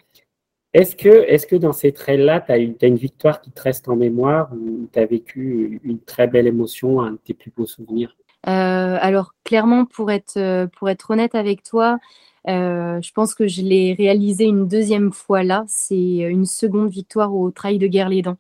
Euh, 0.76 0.80
est-ce 0.80 1.48
que, 1.48 1.56
dans 1.56 1.74
ces 1.74 1.92
trails-là, 1.92 2.42
tu 2.42 2.52
as, 2.52 2.58
une 2.58 2.96
victoire 2.96 3.42
qui 3.42 3.52
te 3.52 3.62
reste 3.62 3.88
en 3.88 3.96
mémoire 3.96 4.52
ou 4.54 4.88
tu 4.92 5.00
as 5.00 5.06
vécu 5.06 5.80
une 5.84 6.00
très 6.00 6.28
belle 6.28 6.48
émotion, 6.48 7.02
un 7.02 7.12
de 7.12 7.18
tes 7.18 7.34
plus 7.34 7.52
beaux 7.56 7.66
souvenirs? 7.66 8.16
Alors, 8.44 9.34
clairement, 9.44 9.86
pour 9.86 10.12
être, 10.12 10.68
pour 10.78 10.90
être 10.90 11.12
honnête 11.12 11.34
avec 11.34 11.64
toi, 11.64 12.00
euh, 12.48 13.02
je 13.02 13.12
pense 13.12 13.34
que 13.34 13.48
je 13.48 13.62
l'ai 13.62 13.94
réalisé 13.94 14.46
une 14.46 14.68
deuxième 14.68 15.12
fois 15.12 15.44
là. 15.44 15.64
C'est 15.68 15.96
une 15.96 16.46
seconde 16.46 16.90
victoire 16.90 17.34
au 17.34 17.52
Trail 17.52 17.80
de 17.80 17.88
Guerre-les-Dents. 17.88 18.38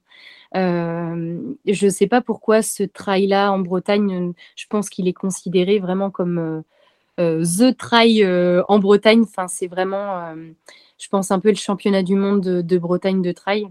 Euh, 0.55 1.39
je 1.65 1.85
ne 1.85 1.91
sais 1.91 2.07
pas 2.07 2.21
pourquoi 2.21 2.61
ce 2.61 2.83
trail-là 2.83 3.51
en 3.51 3.59
Bretagne, 3.59 4.33
je 4.55 4.65
pense 4.69 4.89
qu'il 4.89 5.07
est 5.07 5.13
considéré 5.13 5.79
vraiment 5.79 6.11
comme 6.11 6.37
euh, 6.37 6.61
the 7.17 7.75
trail 7.77 8.25
en 8.67 8.79
Bretagne. 8.79 9.23
Enfin, 9.23 9.47
c'est 9.47 9.67
vraiment, 9.67 10.33
je 10.99 11.07
pense, 11.09 11.31
un 11.31 11.39
peu 11.39 11.49
le 11.49 11.55
championnat 11.55 12.03
du 12.03 12.15
monde 12.15 12.43
de 12.43 12.77
Bretagne 12.77 13.21
de 13.21 13.31
trail 13.31 13.67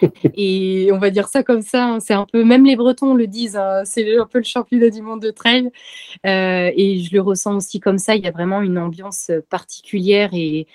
et 0.34 0.90
on 0.92 0.98
va 0.98 1.10
dire 1.10 1.28
ça 1.28 1.42
comme 1.42 1.62
ça, 1.62 1.86
hein, 1.86 2.00
c'est 2.00 2.14
un 2.14 2.26
peu, 2.30 2.44
même 2.44 2.64
les 2.64 2.76
Bretons 2.76 3.14
le 3.14 3.26
disent, 3.26 3.56
hein, 3.56 3.82
c'est 3.84 4.16
un 4.16 4.26
peu 4.26 4.38
le 4.38 4.44
championnat 4.44 4.90
du 4.90 5.02
monde 5.02 5.22
de 5.22 5.30
trail. 5.30 5.70
Euh, 6.26 6.70
et 6.74 7.00
je 7.00 7.14
le 7.14 7.20
ressens 7.20 7.56
aussi 7.56 7.80
comme 7.80 7.98
ça, 7.98 8.16
il 8.16 8.24
y 8.24 8.28
a 8.28 8.30
vraiment 8.30 8.62
une 8.62 8.78
ambiance 8.78 9.30
particulière 9.48 10.30
et, 10.32 10.66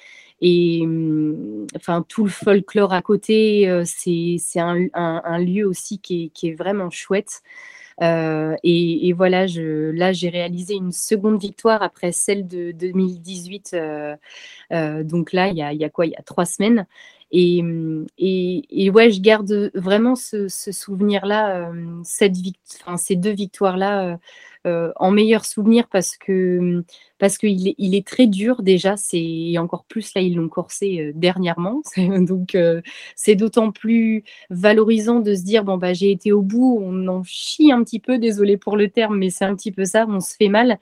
et 0.42 0.82
hum, 0.84 1.66
enfin 1.76 2.06
tout 2.08 2.24
le 2.24 2.30
folklore 2.30 2.94
à 2.94 3.02
côté, 3.02 3.70
euh, 3.70 3.84
c'est 3.86 4.40
un, 4.60 5.40
lieu 5.40 5.68
aussi 5.68 6.00
qui 6.00 6.32
est, 6.44 6.54
vraiment 6.54 6.90
chouette. 6.90 7.42
Euh, 8.02 8.56
et, 8.64 9.14
voilà, 9.14 9.46
là, 9.48 10.12
j'ai 10.14 10.30
réalisé 10.30 10.76
une 10.76 10.92
seconde 10.92 11.40
victoire 11.40 11.82
après 11.82 12.12
celle 12.12 12.48
de 12.48 12.72
2018. 12.72 13.76
donc 15.04 15.34
là, 15.34 15.48
il 15.50 15.58
il 15.58 15.80
y 15.80 15.84
a 15.86 15.90
quoi? 15.90 16.06
Il 16.06 16.12
y 16.12 16.16
a 16.16 16.24
trois 16.24 16.46
semaines. 16.46 16.86
Et, 17.32 17.62
ouais, 18.90 19.12
je 19.12 19.22
garde 19.22 19.72
vraiment 19.74 20.16
ce, 20.16 20.48
souvenir-là, 20.48 21.72
euh, 21.72 22.02
ces 22.04 23.16
deux 23.16 23.32
victoires-là 23.32 24.14
euh, 24.14 24.18
euh, 24.68 24.92
en 24.96 25.12
meilleur 25.12 25.46
souvenir 25.46 25.88
parce 25.90 26.18
que 26.18 26.84
parce 27.20 27.38
qu'il 27.38 27.68
est, 27.68 27.76
il 27.78 27.94
est 27.96 28.06
très 28.06 28.28
dur 28.28 28.62
déjà. 28.64 28.98
C'est 28.98 29.58
encore 29.58 29.86
plus 29.86 30.14
là, 30.16 30.22
ils 30.22 30.36
l'ont 30.36 30.50
corsé 30.50 31.12
dernièrement. 31.16 31.82
Donc 31.98 32.58
c'est 33.16 33.36
d'autant 33.36 33.72
plus 33.72 34.24
valorisant 34.50 35.20
de 35.20 35.36
se 35.36 35.44
dire 35.44 35.64
bon 35.64 35.78
bah 35.78 35.94
j'ai 35.94 36.12
été 36.12 36.32
au 36.32 36.42
bout. 36.42 36.80
On 36.82 37.08
en 37.08 37.24
chie 37.24 37.72
un 37.72 37.84
petit 37.84 38.00
peu, 38.00 38.18
désolé 38.18 38.58
pour 38.58 38.78
le 38.78 38.90
terme, 38.90 39.18
mais 39.18 39.30
c'est 39.30 39.46
un 39.46 39.56
petit 39.56 39.72
peu 39.72 39.86
ça. 39.86 40.06
On 40.10 40.20
se 40.20 40.36
fait 40.36 40.50
mal. 40.50 40.80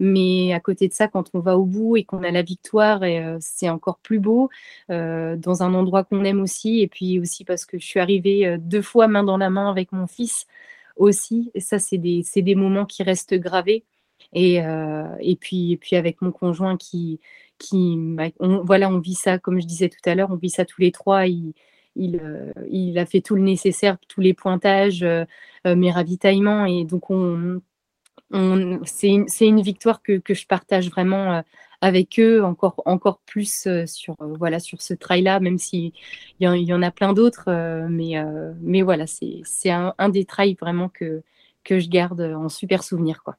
Mais 0.00 0.52
à 0.52 0.60
côté 0.60 0.88
de 0.88 0.92
ça, 0.92 1.08
quand 1.08 1.30
on 1.34 1.40
va 1.40 1.56
au 1.58 1.64
bout 1.64 1.96
et 1.96 2.04
qu'on 2.04 2.22
a 2.22 2.30
la 2.30 2.42
victoire, 2.42 3.00
euh, 3.02 3.36
c'est 3.40 3.68
encore 3.68 3.98
plus 3.98 4.20
beau 4.20 4.50
euh, 4.90 5.36
dans 5.36 5.62
un 5.62 5.74
endroit 5.74 6.04
qu'on 6.04 6.24
aime 6.24 6.40
aussi. 6.40 6.80
Et 6.80 6.88
puis 6.88 7.18
aussi 7.18 7.44
parce 7.44 7.64
que 7.66 7.78
je 7.78 7.86
suis 7.86 8.00
arrivée 8.00 8.46
euh, 8.46 8.58
deux 8.58 8.82
fois 8.82 9.08
main 9.08 9.24
dans 9.24 9.36
la 9.36 9.50
main 9.50 9.70
avec 9.70 9.92
mon 9.92 10.06
fils 10.06 10.46
aussi. 10.96 11.52
Ça, 11.58 11.78
c'est 11.78 11.98
des, 11.98 12.54
moments 12.54 12.86
qui 12.86 13.02
restent 13.02 13.34
gravés. 13.34 13.84
Et, 14.32 14.60
puis, 15.40 15.78
avec 15.92 16.22
mon 16.22 16.32
conjoint 16.32 16.76
qui, 16.76 17.20
bah, 17.72 18.28
voilà, 18.40 18.88
on 18.88 18.98
vit 18.98 19.14
ça, 19.14 19.38
comme 19.38 19.60
je 19.60 19.66
disais 19.66 19.88
tout 19.88 20.08
à 20.08 20.14
l'heure, 20.14 20.30
on 20.30 20.36
vit 20.36 20.50
ça 20.50 20.64
tous 20.64 20.80
les 20.80 20.92
trois. 20.92 21.26
Il, 21.26 22.98
a 22.98 23.06
fait 23.06 23.20
tout 23.20 23.34
le 23.36 23.42
nécessaire, 23.42 23.98
tous 24.08 24.20
les 24.20 24.34
pointages, 24.34 25.04
mes 25.64 25.90
ravitaillements. 25.90 26.66
Et 26.66 26.84
donc, 26.84 27.10
on, 27.10 27.60
c'est 28.84 29.46
une, 29.46 29.60
victoire 29.60 30.02
que, 30.02 30.20
je 30.28 30.46
partage 30.46 30.90
vraiment 30.90 31.34
euh, 31.34 31.42
avec 31.80 32.18
eux, 32.18 32.42
encore, 32.42 32.82
encore 32.84 33.20
plus 33.26 33.66
euh, 33.66 33.86
sur, 33.86 34.16
euh, 34.20 34.34
voilà, 34.38 34.58
sur 34.58 34.82
ce 34.82 34.92
trail-là, 34.92 35.38
même 35.38 35.58
s'il 35.58 35.92
y, 36.40 36.46
y, 36.46 36.72
en 36.72 36.82
a 36.82 36.90
plein 36.90 37.12
d'autres. 37.12 37.50
mais, 37.88 38.14
mais 38.60 38.82
voilà, 38.82 39.04
c'est 39.06 39.70
un, 39.70 40.08
des 40.08 40.24
trails 40.24 40.56
vraiment 40.60 40.88
que, 40.88 41.22
que 41.62 41.78
je 41.78 41.88
garde 41.88 42.20
en 42.20 42.48
super 42.48 42.82
souvenir. 42.82 43.22
Quoi. 43.22 43.36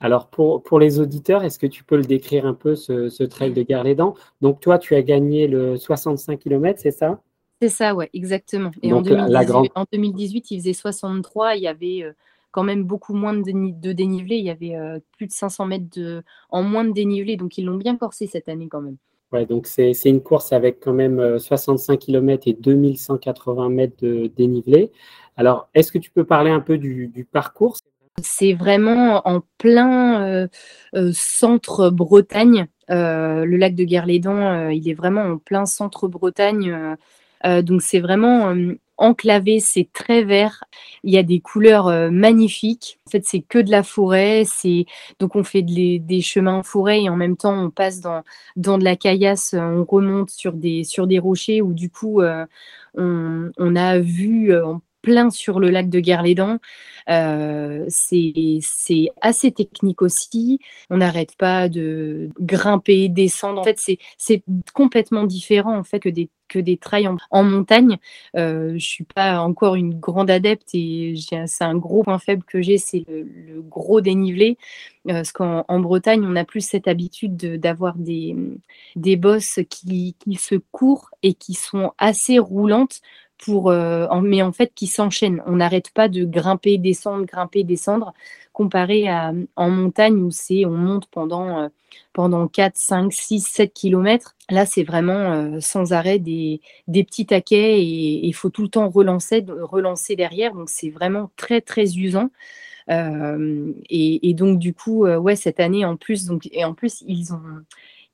Alors, 0.00 0.28
pour, 0.28 0.62
pour 0.62 0.78
les 0.78 1.00
auditeurs, 1.00 1.42
est-ce 1.42 1.58
que 1.58 1.66
tu 1.66 1.82
peux 1.82 1.96
le 1.96 2.04
décrire 2.04 2.46
un 2.46 2.54
peu, 2.54 2.76
ce, 2.76 3.24
trail 3.24 3.52
de 3.52 3.62
Gare-les-Dents 3.62 4.14
Donc, 4.40 4.60
toi, 4.60 4.78
tu 4.78 4.94
as 4.94 5.02
gagné 5.02 5.48
le 5.48 5.76
65 5.76 6.38
km, 6.38 6.78
c'est 6.80 6.92
ça? 6.92 7.20
C'est 7.60 7.70
ça, 7.70 7.92
ouais, 7.92 8.08
exactement. 8.12 8.70
Et 8.82 8.92
en, 8.92 9.02
2018, 9.02 9.72
en 9.74 9.84
2018, 9.92 10.52
il 10.52 10.60
faisait 10.60 10.72
63, 10.72 11.56
il 11.56 11.62
y 11.62 11.66
avait 11.66 12.04
quand 12.50 12.62
même 12.62 12.84
beaucoup 12.84 13.14
moins 13.14 13.34
de, 13.34 13.42
de 13.42 13.92
dénivelé. 13.92 14.36
Il 14.36 14.44
y 14.44 14.50
avait 14.50 14.76
euh, 14.76 14.98
plus 15.16 15.26
de 15.26 15.32
500 15.32 15.66
mètres 15.66 15.88
de, 15.94 16.22
en 16.50 16.62
moins 16.62 16.84
de 16.84 16.92
dénivelé, 16.92 17.36
donc 17.36 17.58
ils 17.58 17.64
l'ont 17.64 17.76
bien 17.76 17.96
corsé 17.96 18.26
cette 18.26 18.48
année 18.48 18.68
quand 18.68 18.80
même. 18.80 18.96
Ouais, 19.32 19.44
donc 19.44 19.66
c'est 19.66 19.92
une 20.06 20.22
course 20.22 20.52
avec 20.54 20.80
quand 20.80 20.94
même 20.94 21.38
65 21.38 21.92
euh, 21.92 21.96
km 21.96 22.48
et 22.48 22.54
2180 22.54 23.68
mètres 23.68 23.96
de 24.02 24.26
dénivelé. 24.28 24.90
Alors, 25.36 25.68
est-ce 25.74 25.92
que 25.92 25.98
tu 25.98 26.10
peux 26.10 26.24
parler 26.24 26.50
un 26.50 26.60
peu 26.60 26.78
du, 26.78 27.28
parcours? 27.30 27.76
C'est 28.22 28.54
vraiment 28.54 29.28
en 29.28 29.42
plein 29.58 30.22
euh, 30.94 31.12
centre 31.12 31.90
Bretagne. 31.90 32.66
le 32.88 33.56
lac 33.56 33.74
de 33.74 33.84
Guerlédan, 33.84 34.70
il 34.70 34.88
est 34.88 34.94
vraiment 34.94 35.22
en 35.22 35.38
plein 35.38 35.66
centre 35.66 36.08
Bretagne. 36.08 36.96
Donc 37.44 37.82
c'est 37.82 38.00
vraiment 38.00 38.54
enclavé, 38.98 39.60
c'est 39.60 39.88
très 39.92 40.24
vert. 40.24 40.64
Il 41.04 41.12
y 41.14 41.18
a 41.18 41.22
des 41.22 41.40
couleurs 41.40 41.86
euh, 41.86 42.10
magnifiques. 42.10 42.98
En 43.06 43.10
fait, 43.10 43.24
c'est 43.24 43.40
que 43.40 43.58
de 43.58 43.70
la 43.70 43.82
forêt. 43.82 44.44
C'est 44.46 44.86
donc 45.20 45.36
on 45.36 45.44
fait 45.44 45.62
des 45.62 46.20
chemins 46.20 46.56
en 46.56 46.62
forêt 46.62 47.02
et 47.02 47.08
en 47.08 47.16
même 47.16 47.36
temps 47.36 47.54
on 47.58 47.70
passe 47.70 48.00
dans 48.00 48.22
dans 48.56 48.78
de 48.78 48.84
la 48.84 48.96
caillasse. 48.96 49.54
On 49.56 49.84
remonte 49.84 50.30
sur 50.30 50.52
des 50.52 50.84
sur 50.84 51.06
des 51.06 51.18
rochers 51.18 51.62
où 51.62 51.72
du 51.72 51.90
coup 51.90 52.20
euh, 52.20 52.44
on, 52.96 53.76
a 53.76 53.98
vu 53.98 54.52
euh, 54.52 54.74
plein 55.02 55.30
sur 55.30 55.60
le 55.60 55.70
lac 55.70 55.88
de 55.88 56.00
Guerre-les-Dents. 56.00 56.58
Euh, 57.08 57.84
c'est 57.88 58.60
assez 59.20 59.52
technique 59.52 60.02
aussi. 60.02 60.60
On 60.90 60.98
n'arrête 60.98 61.36
pas 61.36 61.68
de 61.68 62.30
grimper, 62.40 63.08
descendre. 63.08 63.60
En 63.60 63.64
fait, 63.64 63.80
c'est 64.16 64.42
complètement 64.74 65.24
différent 65.24 65.78
en 65.78 65.84
fait 65.84 66.00
que 66.00 66.08
des 66.08 66.28
que 66.48 66.58
des 66.58 66.78
trails 66.78 67.08
en, 67.30 67.44
montagne. 67.44 67.98
Euh, 68.36 68.72
je 68.78 68.86
suis 68.86 69.04
pas 69.04 69.40
encore 69.40 69.74
une 69.74 69.98
grande 69.98 70.30
adepte 70.30 70.70
et 70.74 71.14
c'est 71.46 71.64
un 71.64 71.76
gros 71.76 72.02
point 72.02 72.18
faible 72.18 72.42
que 72.42 72.60
j'ai, 72.62 72.78
c'est 72.78 73.04
le, 73.06 73.60
gros 73.60 74.00
dénivelé. 74.00 74.56
Euh, 75.08 75.12
parce 75.12 75.32
qu'en 75.32 75.80
Bretagne, 75.80 76.24
on 76.24 76.36
a 76.36 76.44
plus 76.44 76.62
cette 76.62 76.88
habitude 76.88 77.36
d'avoir 77.36 77.96
des, 77.96 78.34
des 78.96 79.16
bosses 79.16 79.60
qui, 79.68 80.16
qui 80.18 80.34
se 80.36 80.54
courent 80.72 81.10
et 81.22 81.34
qui 81.34 81.54
sont 81.54 81.92
assez 81.98 82.38
roulantes 82.38 83.00
pour, 83.38 83.70
euh, 83.70 84.06
mais 84.22 84.42
en 84.42 84.52
fait 84.52 84.72
qui 84.74 84.86
s'enchaînent. 84.86 85.42
On 85.46 85.56
n'arrête 85.56 85.90
pas 85.90 86.08
de 86.08 86.24
grimper, 86.24 86.78
descendre, 86.78 87.24
grimper, 87.24 87.64
descendre, 87.64 88.12
comparé 88.52 89.08
à 89.08 89.32
en 89.56 89.70
montagne 89.70 90.16
où 90.16 90.30
c'est 90.30 90.64
on 90.66 90.72
monte 90.72 91.06
pendant, 91.10 91.62
euh, 91.62 91.68
pendant 92.12 92.48
4, 92.48 92.76
5, 92.76 93.12
6, 93.12 93.40
7 93.46 93.72
kilomètres. 93.72 94.36
Là, 94.50 94.66
c'est 94.66 94.82
vraiment 94.82 95.32
euh, 95.32 95.60
sans 95.60 95.92
arrêt 95.92 96.18
des, 96.18 96.60
des 96.88 97.04
petits 97.04 97.26
taquets 97.26 97.80
et 97.80 98.26
il 98.26 98.32
faut 98.34 98.50
tout 98.50 98.62
le 98.62 98.68
temps 98.68 98.88
relancer, 98.88 99.44
relancer 99.48 100.16
derrière. 100.16 100.54
Donc 100.54 100.68
c'est 100.68 100.90
vraiment 100.90 101.30
très 101.36 101.60
très 101.60 101.96
usant. 101.96 102.30
Et, 102.90 104.30
et, 104.30 104.34
donc 104.34 104.58
du 104.58 104.72
coup, 104.72 105.06
ouais, 105.06 105.36
cette 105.36 105.60
année 105.60 105.84
en 105.84 105.96
plus, 105.96 106.24
donc 106.24 106.48
et 106.52 106.64
en 106.64 106.72
plus 106.72 107.04
ils 107.06 107.34
ont 107.34 107.42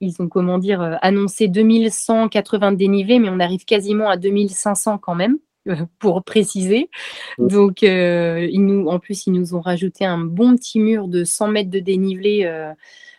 ils 0.00 0.20
ont, 0.20 0.28
comment 0.28 0.58
dire, 0.58 0.80
euh, 0.80 0.96
annoncé 1.02 1.48
2180 1.48 2.72
dénivés, 2.72 3.18
mais 3.18 3.28
on 3.28 3.40
arrive 3.40 3.64
quasiment 3.64 4.08
à 4.08 4.16
2500 4.16 4.98
quand 4.98 5.14
même, 5.14 5.38
euh, 5.68 5.76
pour 5.98 6.22
préciser. 6.24 6.90
Donc, 7.38 7.82
euh, 7.82 8.46
ils 8.50 8.64
nous, 8.64 8.86
en 8.88 8.98
plus, 8.98 9.26
ils 9.26 9.32
nous 9.32 9.54
ont 9.54 9.60
rajouté 9.60 10.04
un 10.04 10.18
bon 10.18 10.56
petit 10.56 10.80
mur 10.80 11.08
de 11.08 11.24
100 11.24 11.48
mètres 11.48 11.70
de 11.70 11.80
dénivelé 11.80 12.50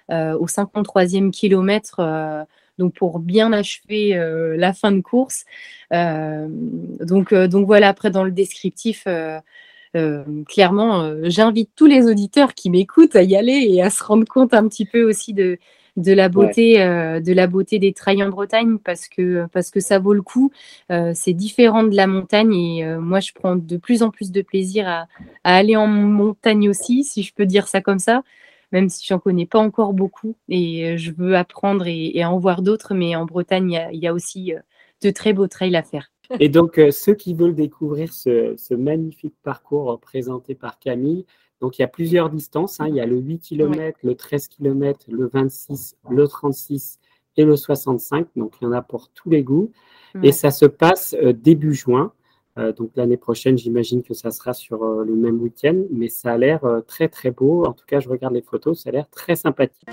au 0.10 0.48
53e 0.48 1.32
kilomètre. 1.32 2.46
donc 2.77 2.94
pour 2.94 3.20
bien 3.20 3.53
achever 3.53 4.13
la 4.55 4.74
fin 4.74 4.91
de 4.91 5.01
course. 5.01 5.46
donc, 5.91 7.34
donc 7.34 7.65
voilà, 7.65 7.89
après 7.89 8.12
dans 8.12 8.24
le 8.24 8.32
descriptif, 8.32 9.08
clairement, 10.48 11.12
j'invite 11.24 11.72
tous 11.75 11.88
les 11.88 12.05
auditeurs 12.05 12.53
qui 12.53 12.70
m'écoutent 12.70 13.15
à 13.15 13.24
y 13.24 13.36
aller 13.36 13.65
et 13.67 13.82
à 13.82 13.89
se 13.89 14.03
rendre 14.03 14.27
compte 14.27 14.53
un 14.53 14.67
petit 14.67 14.86
peu 14.86 15.01
aussi 15.01 15.34
de, 15.34 15.58
de 15.95 16.11
la 16.11 16.29
beauté, 16.29 16.81
euh, 16.81 17.19
de 17.19 17.33
la 17.33 17.47
beauté 17.47 17.79
des 17.79 17.93
trails 17.93 18.23
en 18.23 18.29
Bretagne 18.29 18.77
parce 18.77 19.07
que, 19.07 19.45
parce 19.51 19.71
que 19.71 19.79
ça 19.79 19.99
vaut 19.99 20.13
le 20.13 20.21
coup. 20.21 20.51
Euh, 20.91 21.11
c'est 21.15 21.33
différent 21.33 21.83
de 21.83 21.95
la 21.95 22.07
montagne 22.07 22.53
et 22.53 22.85
euh, 22.85 22.99
moi, 22.99 23.19
je 23.19 23.31
prends 23.33 23.55
de 23.55 23.77
plus 23.77 24.03
en 24.03 24.09
plus 24.09 24.31
de 24.31 24.41
plaisir 24.41 24.87
à, 24.87 25.07
aller 25.43 25.75
en 25.75 25.87
montagne 25.87 26.69
aussi, 26.69 27.03
si 27.03 27.23
je 27.23 27.33
peux 27.33 27.45
dire 27.45 27.67
ça 27.67 27.81
comme 27.81 27.99
ça, 27.99 28.23
même 28.71 28.89
si 28.89 29.05
j'en 29.05 29.19
connais 29.19 29.45
pas 29.45 29.59
encore 29.59 29.93
beaucoup 29.93 30.35
et 30.49 30.97
je 30.97 31.11
veux 31.11 31.35
apprendre 31.35 31.85
et, 31.87 32.23
en 32.25 32.37
voir 32.39 32.61
d'autres. 32.61 32.93
Mais 32.93 33.15
en 33.15 33.25
Bretagne, 33.25 33.87
il 33.93 33.99
y, 33.99 34.07
a 34.07 34.13
aussi 34.13 34.53
de 35.01 35.09
très 35.11 35.33
beaux 35.33 35.47
trails 35.47 35.75
à 35.75 35.83
faire. 35.83 36.11
Et 36.39 36.49
donc, 36.49 36.81
ceux 36.91 37.13
qui 37.13 37.35
veulent 37.35 37.55
découvrir 37.55 38.11
ce, 38.11 38.55
ce 38.57 38.73
magnifique 38.73 39.35
parcours 39.43 39.99
présenté 39.99 40.55
par 40.55 40.79
Camille, 40.79 41.25
donc 41.62 41.77
il 41.77 41.81
y 41.81 41.85
a 41.85 41.88
plusieurs 41.88 42.29
distances. 42.29 42.79
Hein. 42.79 42.88
Il 42.89 42.95
y 42.95 43.01
a 43.01 43.05
le 43.05 43.17
8 43.17 43.39
km, 43.39 44.00
le 44.03 44.15
13 44.15 44.47
km, 44.47 45.05
le 45.09 45.27
26, 45.27 45.95
le 46.09 46.27
36 46.27 47.00
et 47.38 47.45
le 47.45 47.55
65. 47.55 48.27
Donc 48.35 48.53
il 48.62 48.65
y 48.65 48.67
en 48.67 48.71
a 48.71 48.81
pour 48.81 49.09
tous 49.09 49.29
les 49.29 49.43
goûts. 49.43 49.71
Et 50.24 50.31
ça 50.31 50.50
se 50.50 50.65
passe 50.65 51.15
euh, 51.21 51.33
début 51.33 51.74
juin. 51.74 52.13
Euh, 52.57 52.71
donc 52.71 52.91
l'année 52.95 53.17
prochaine, 53.17 53.57
j'imagine 53.57 54.01
que 54.01 54.13
ça 54.13 54.31
sera 54.31 54.53
sur 54.53 54.83
euh, 54.83 55.03
le 55.03 55.15
même 55.15 55.41
week-end. 55.41 55.83
Mais 55.91 56.07
ça 56.07 56.33
a 56.33 56.38
l'air 56.38 56.62
très 56.88 57.09
très 57.09 57.31
beau. 57.31 57.65
En 57.65 57.74
tout 57.74 57.85
cas, 57.85 58.00
je 58.00 58.09
regarde 58.09 58.33
les 58.33 58.41
photos, 58.41 58.81
ça 58.81 58.89
a 58.89 58.93
l'air 58.93 59.09
très 59.09 59.35
sympathique. 59.35 59.89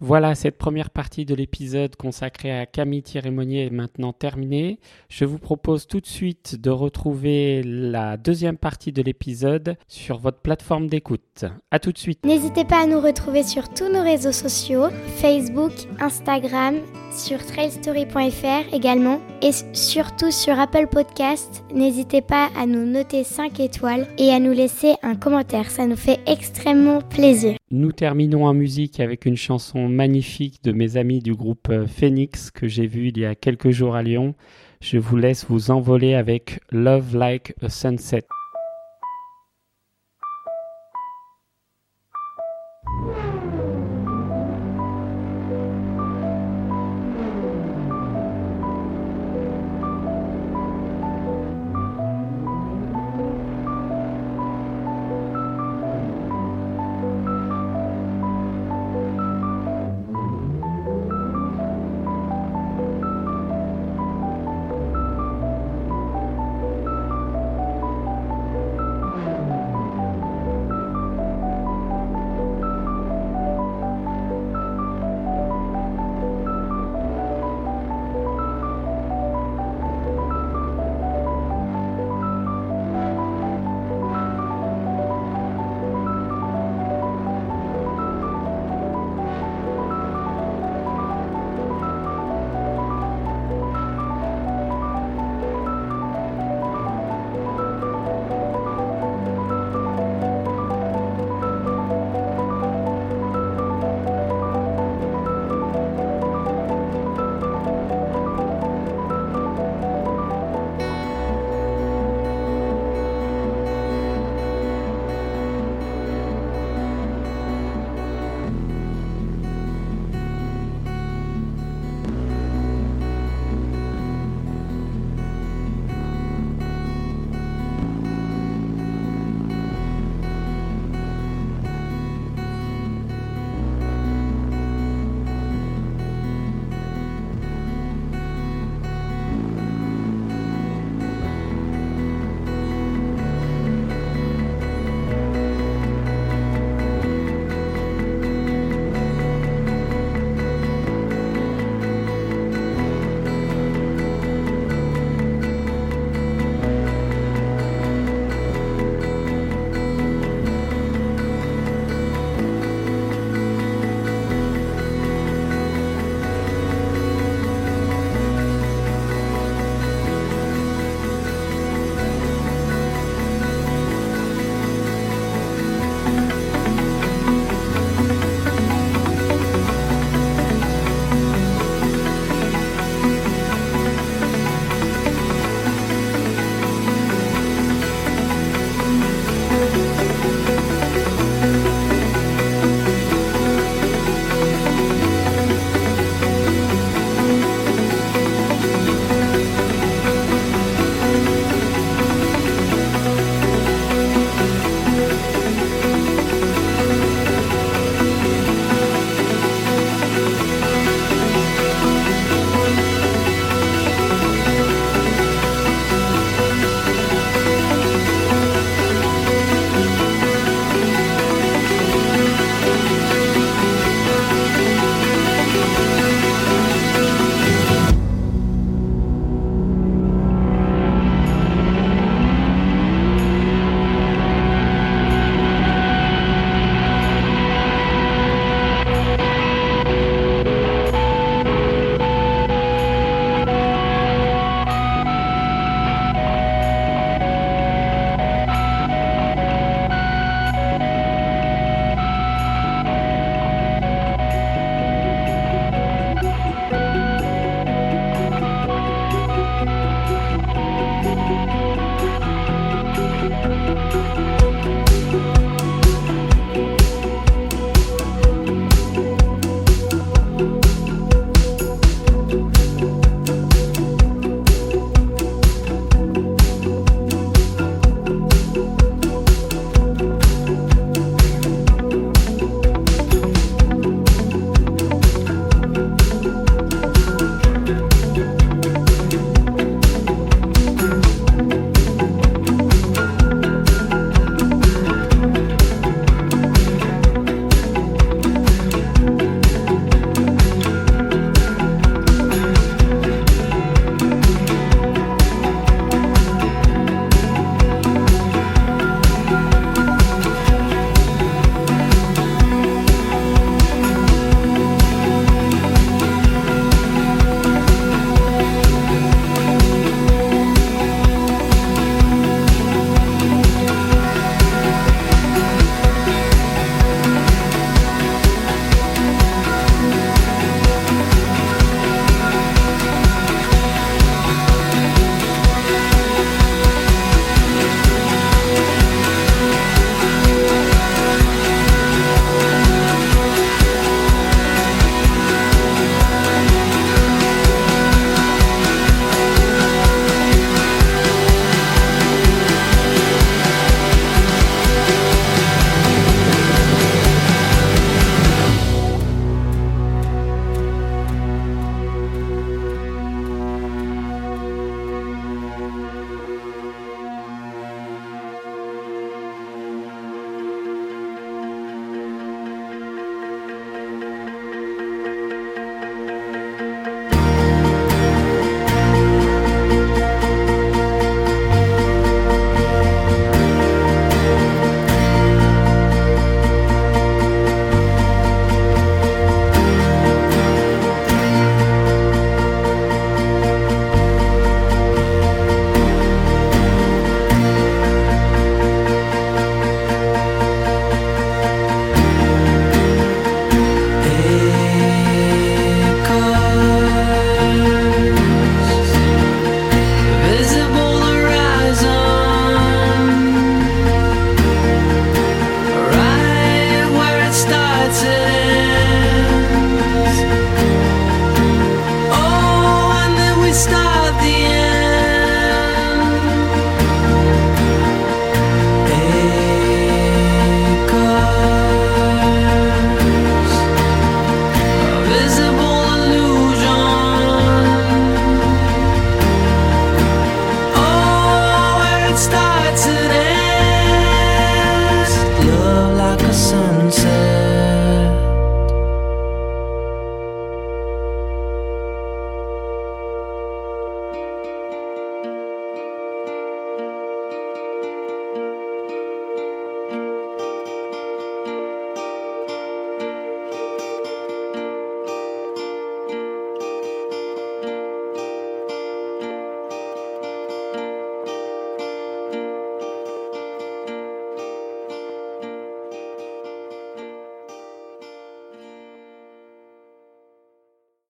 Voilà, 0.00 0.34
cette 0.34 0.58
première 0.58 0.90
partie 0.90 1.24
de 1.24 1.34
l'épisode 1.34 1.96
consacrée 1.96 2.56
à 2.58 2.66
Camille 2.66 3.02
Thierry-Monnier 3.02 3.66
est 3.66 3.70
maintenant 3.70 4.12
terminée. 4.12 4.80
Je 5.08 5.24
vous 5.24 5.38
propose 5.38 5.86
tout 5.86 6.00
de 6.00 6.06
suite 6.06 6.60
de 6.60 6.70
retrouver 6.70 7.62
la 7.64 8.16
deuxième 8.16 8.58
partie 8.58 8.92
de 8.92 9.02
l'épisode 9.02 9.76
sur 9.88 10.18
votre 10.18 10.40
plateforme 10.40 10.88
d'écoute. 10.88 11.44
À 11.70 11.78
tout 11.78 11.92
de 11.92 11.98
suite. 11.98 12.24
N'hésitez 12.24 12.64
pas 12.64 12.82
à 12.82 12.86
nous 12.86 13.00
retrouver 13.00 13.42
sur 13.42 13.72
tous 13.72 13.90
nos 13.90 14.02
réseaux 14.02 14.32
sociaux, 14.32 14.88
Facebook, 15.16 15.72
Instagram, 16.00 16.76
sur 17.14 17.44
trailstory.fr 17.44 18.74
également 18.74 19.20
et 19.42 19.50
surtout 19.72 20.30
sur 20.30 20.58
Apple 20.58 20.88
Podcast. 20.90 21.64
N'hésitez 21.74 22.22
pas 22.22 22.50
à 22.56 22.66
nous 22.66 22.84
noter 22.84 23.24
5 23.24 23.60
étoiles 23.60 24.06
et 24.18 24.30
à 24.30 24.40
nous 24.40 24.52
laisser 24.52 24.94
un 25.02 25.14
commentaire, 25.14 25.70
ça 25.70 25.86
nous 25.86 25.96
fait 25.96 26.20
extrêmement 26.26 27.00
plaisir. 27.00 27.56
Nous 27.70 27.92
terminons 27.92 28.46
en 28.46 28.54
musique 28.54 29.00
avec 29.00 29.26
une 29.26 29.36
chanson 29.36 29.88
magnifique 29.88 30.62
de 30.64 30.72
mes 30.72 30.96
amis 30.96 31.20
du 31.20 31.34
groupe 31.34 31.68
euh, 31.70 31.86
Phoenix 31.86 32.50
que 32.50 32.68
j'ai 32.68 32.86
vu 32.86 33.08
il 33.08 33.18
y 33.18 33.24
a 33.24 33.34
quelques 33.34 33.70
jours 33.70 33.96
à 33.96 34.02
Lyon. 34.02 34.34
Je 34.80 34.98
vous 34.98 35.16
laisse 35.16 35.46
vous 35.48 35.70
envoler 35.70 36.14
avec 36.14 36.60
Love 36.70 37.16
Like 37.16 37.54
a 37.62 37.68
Sunset. 37.68 38.24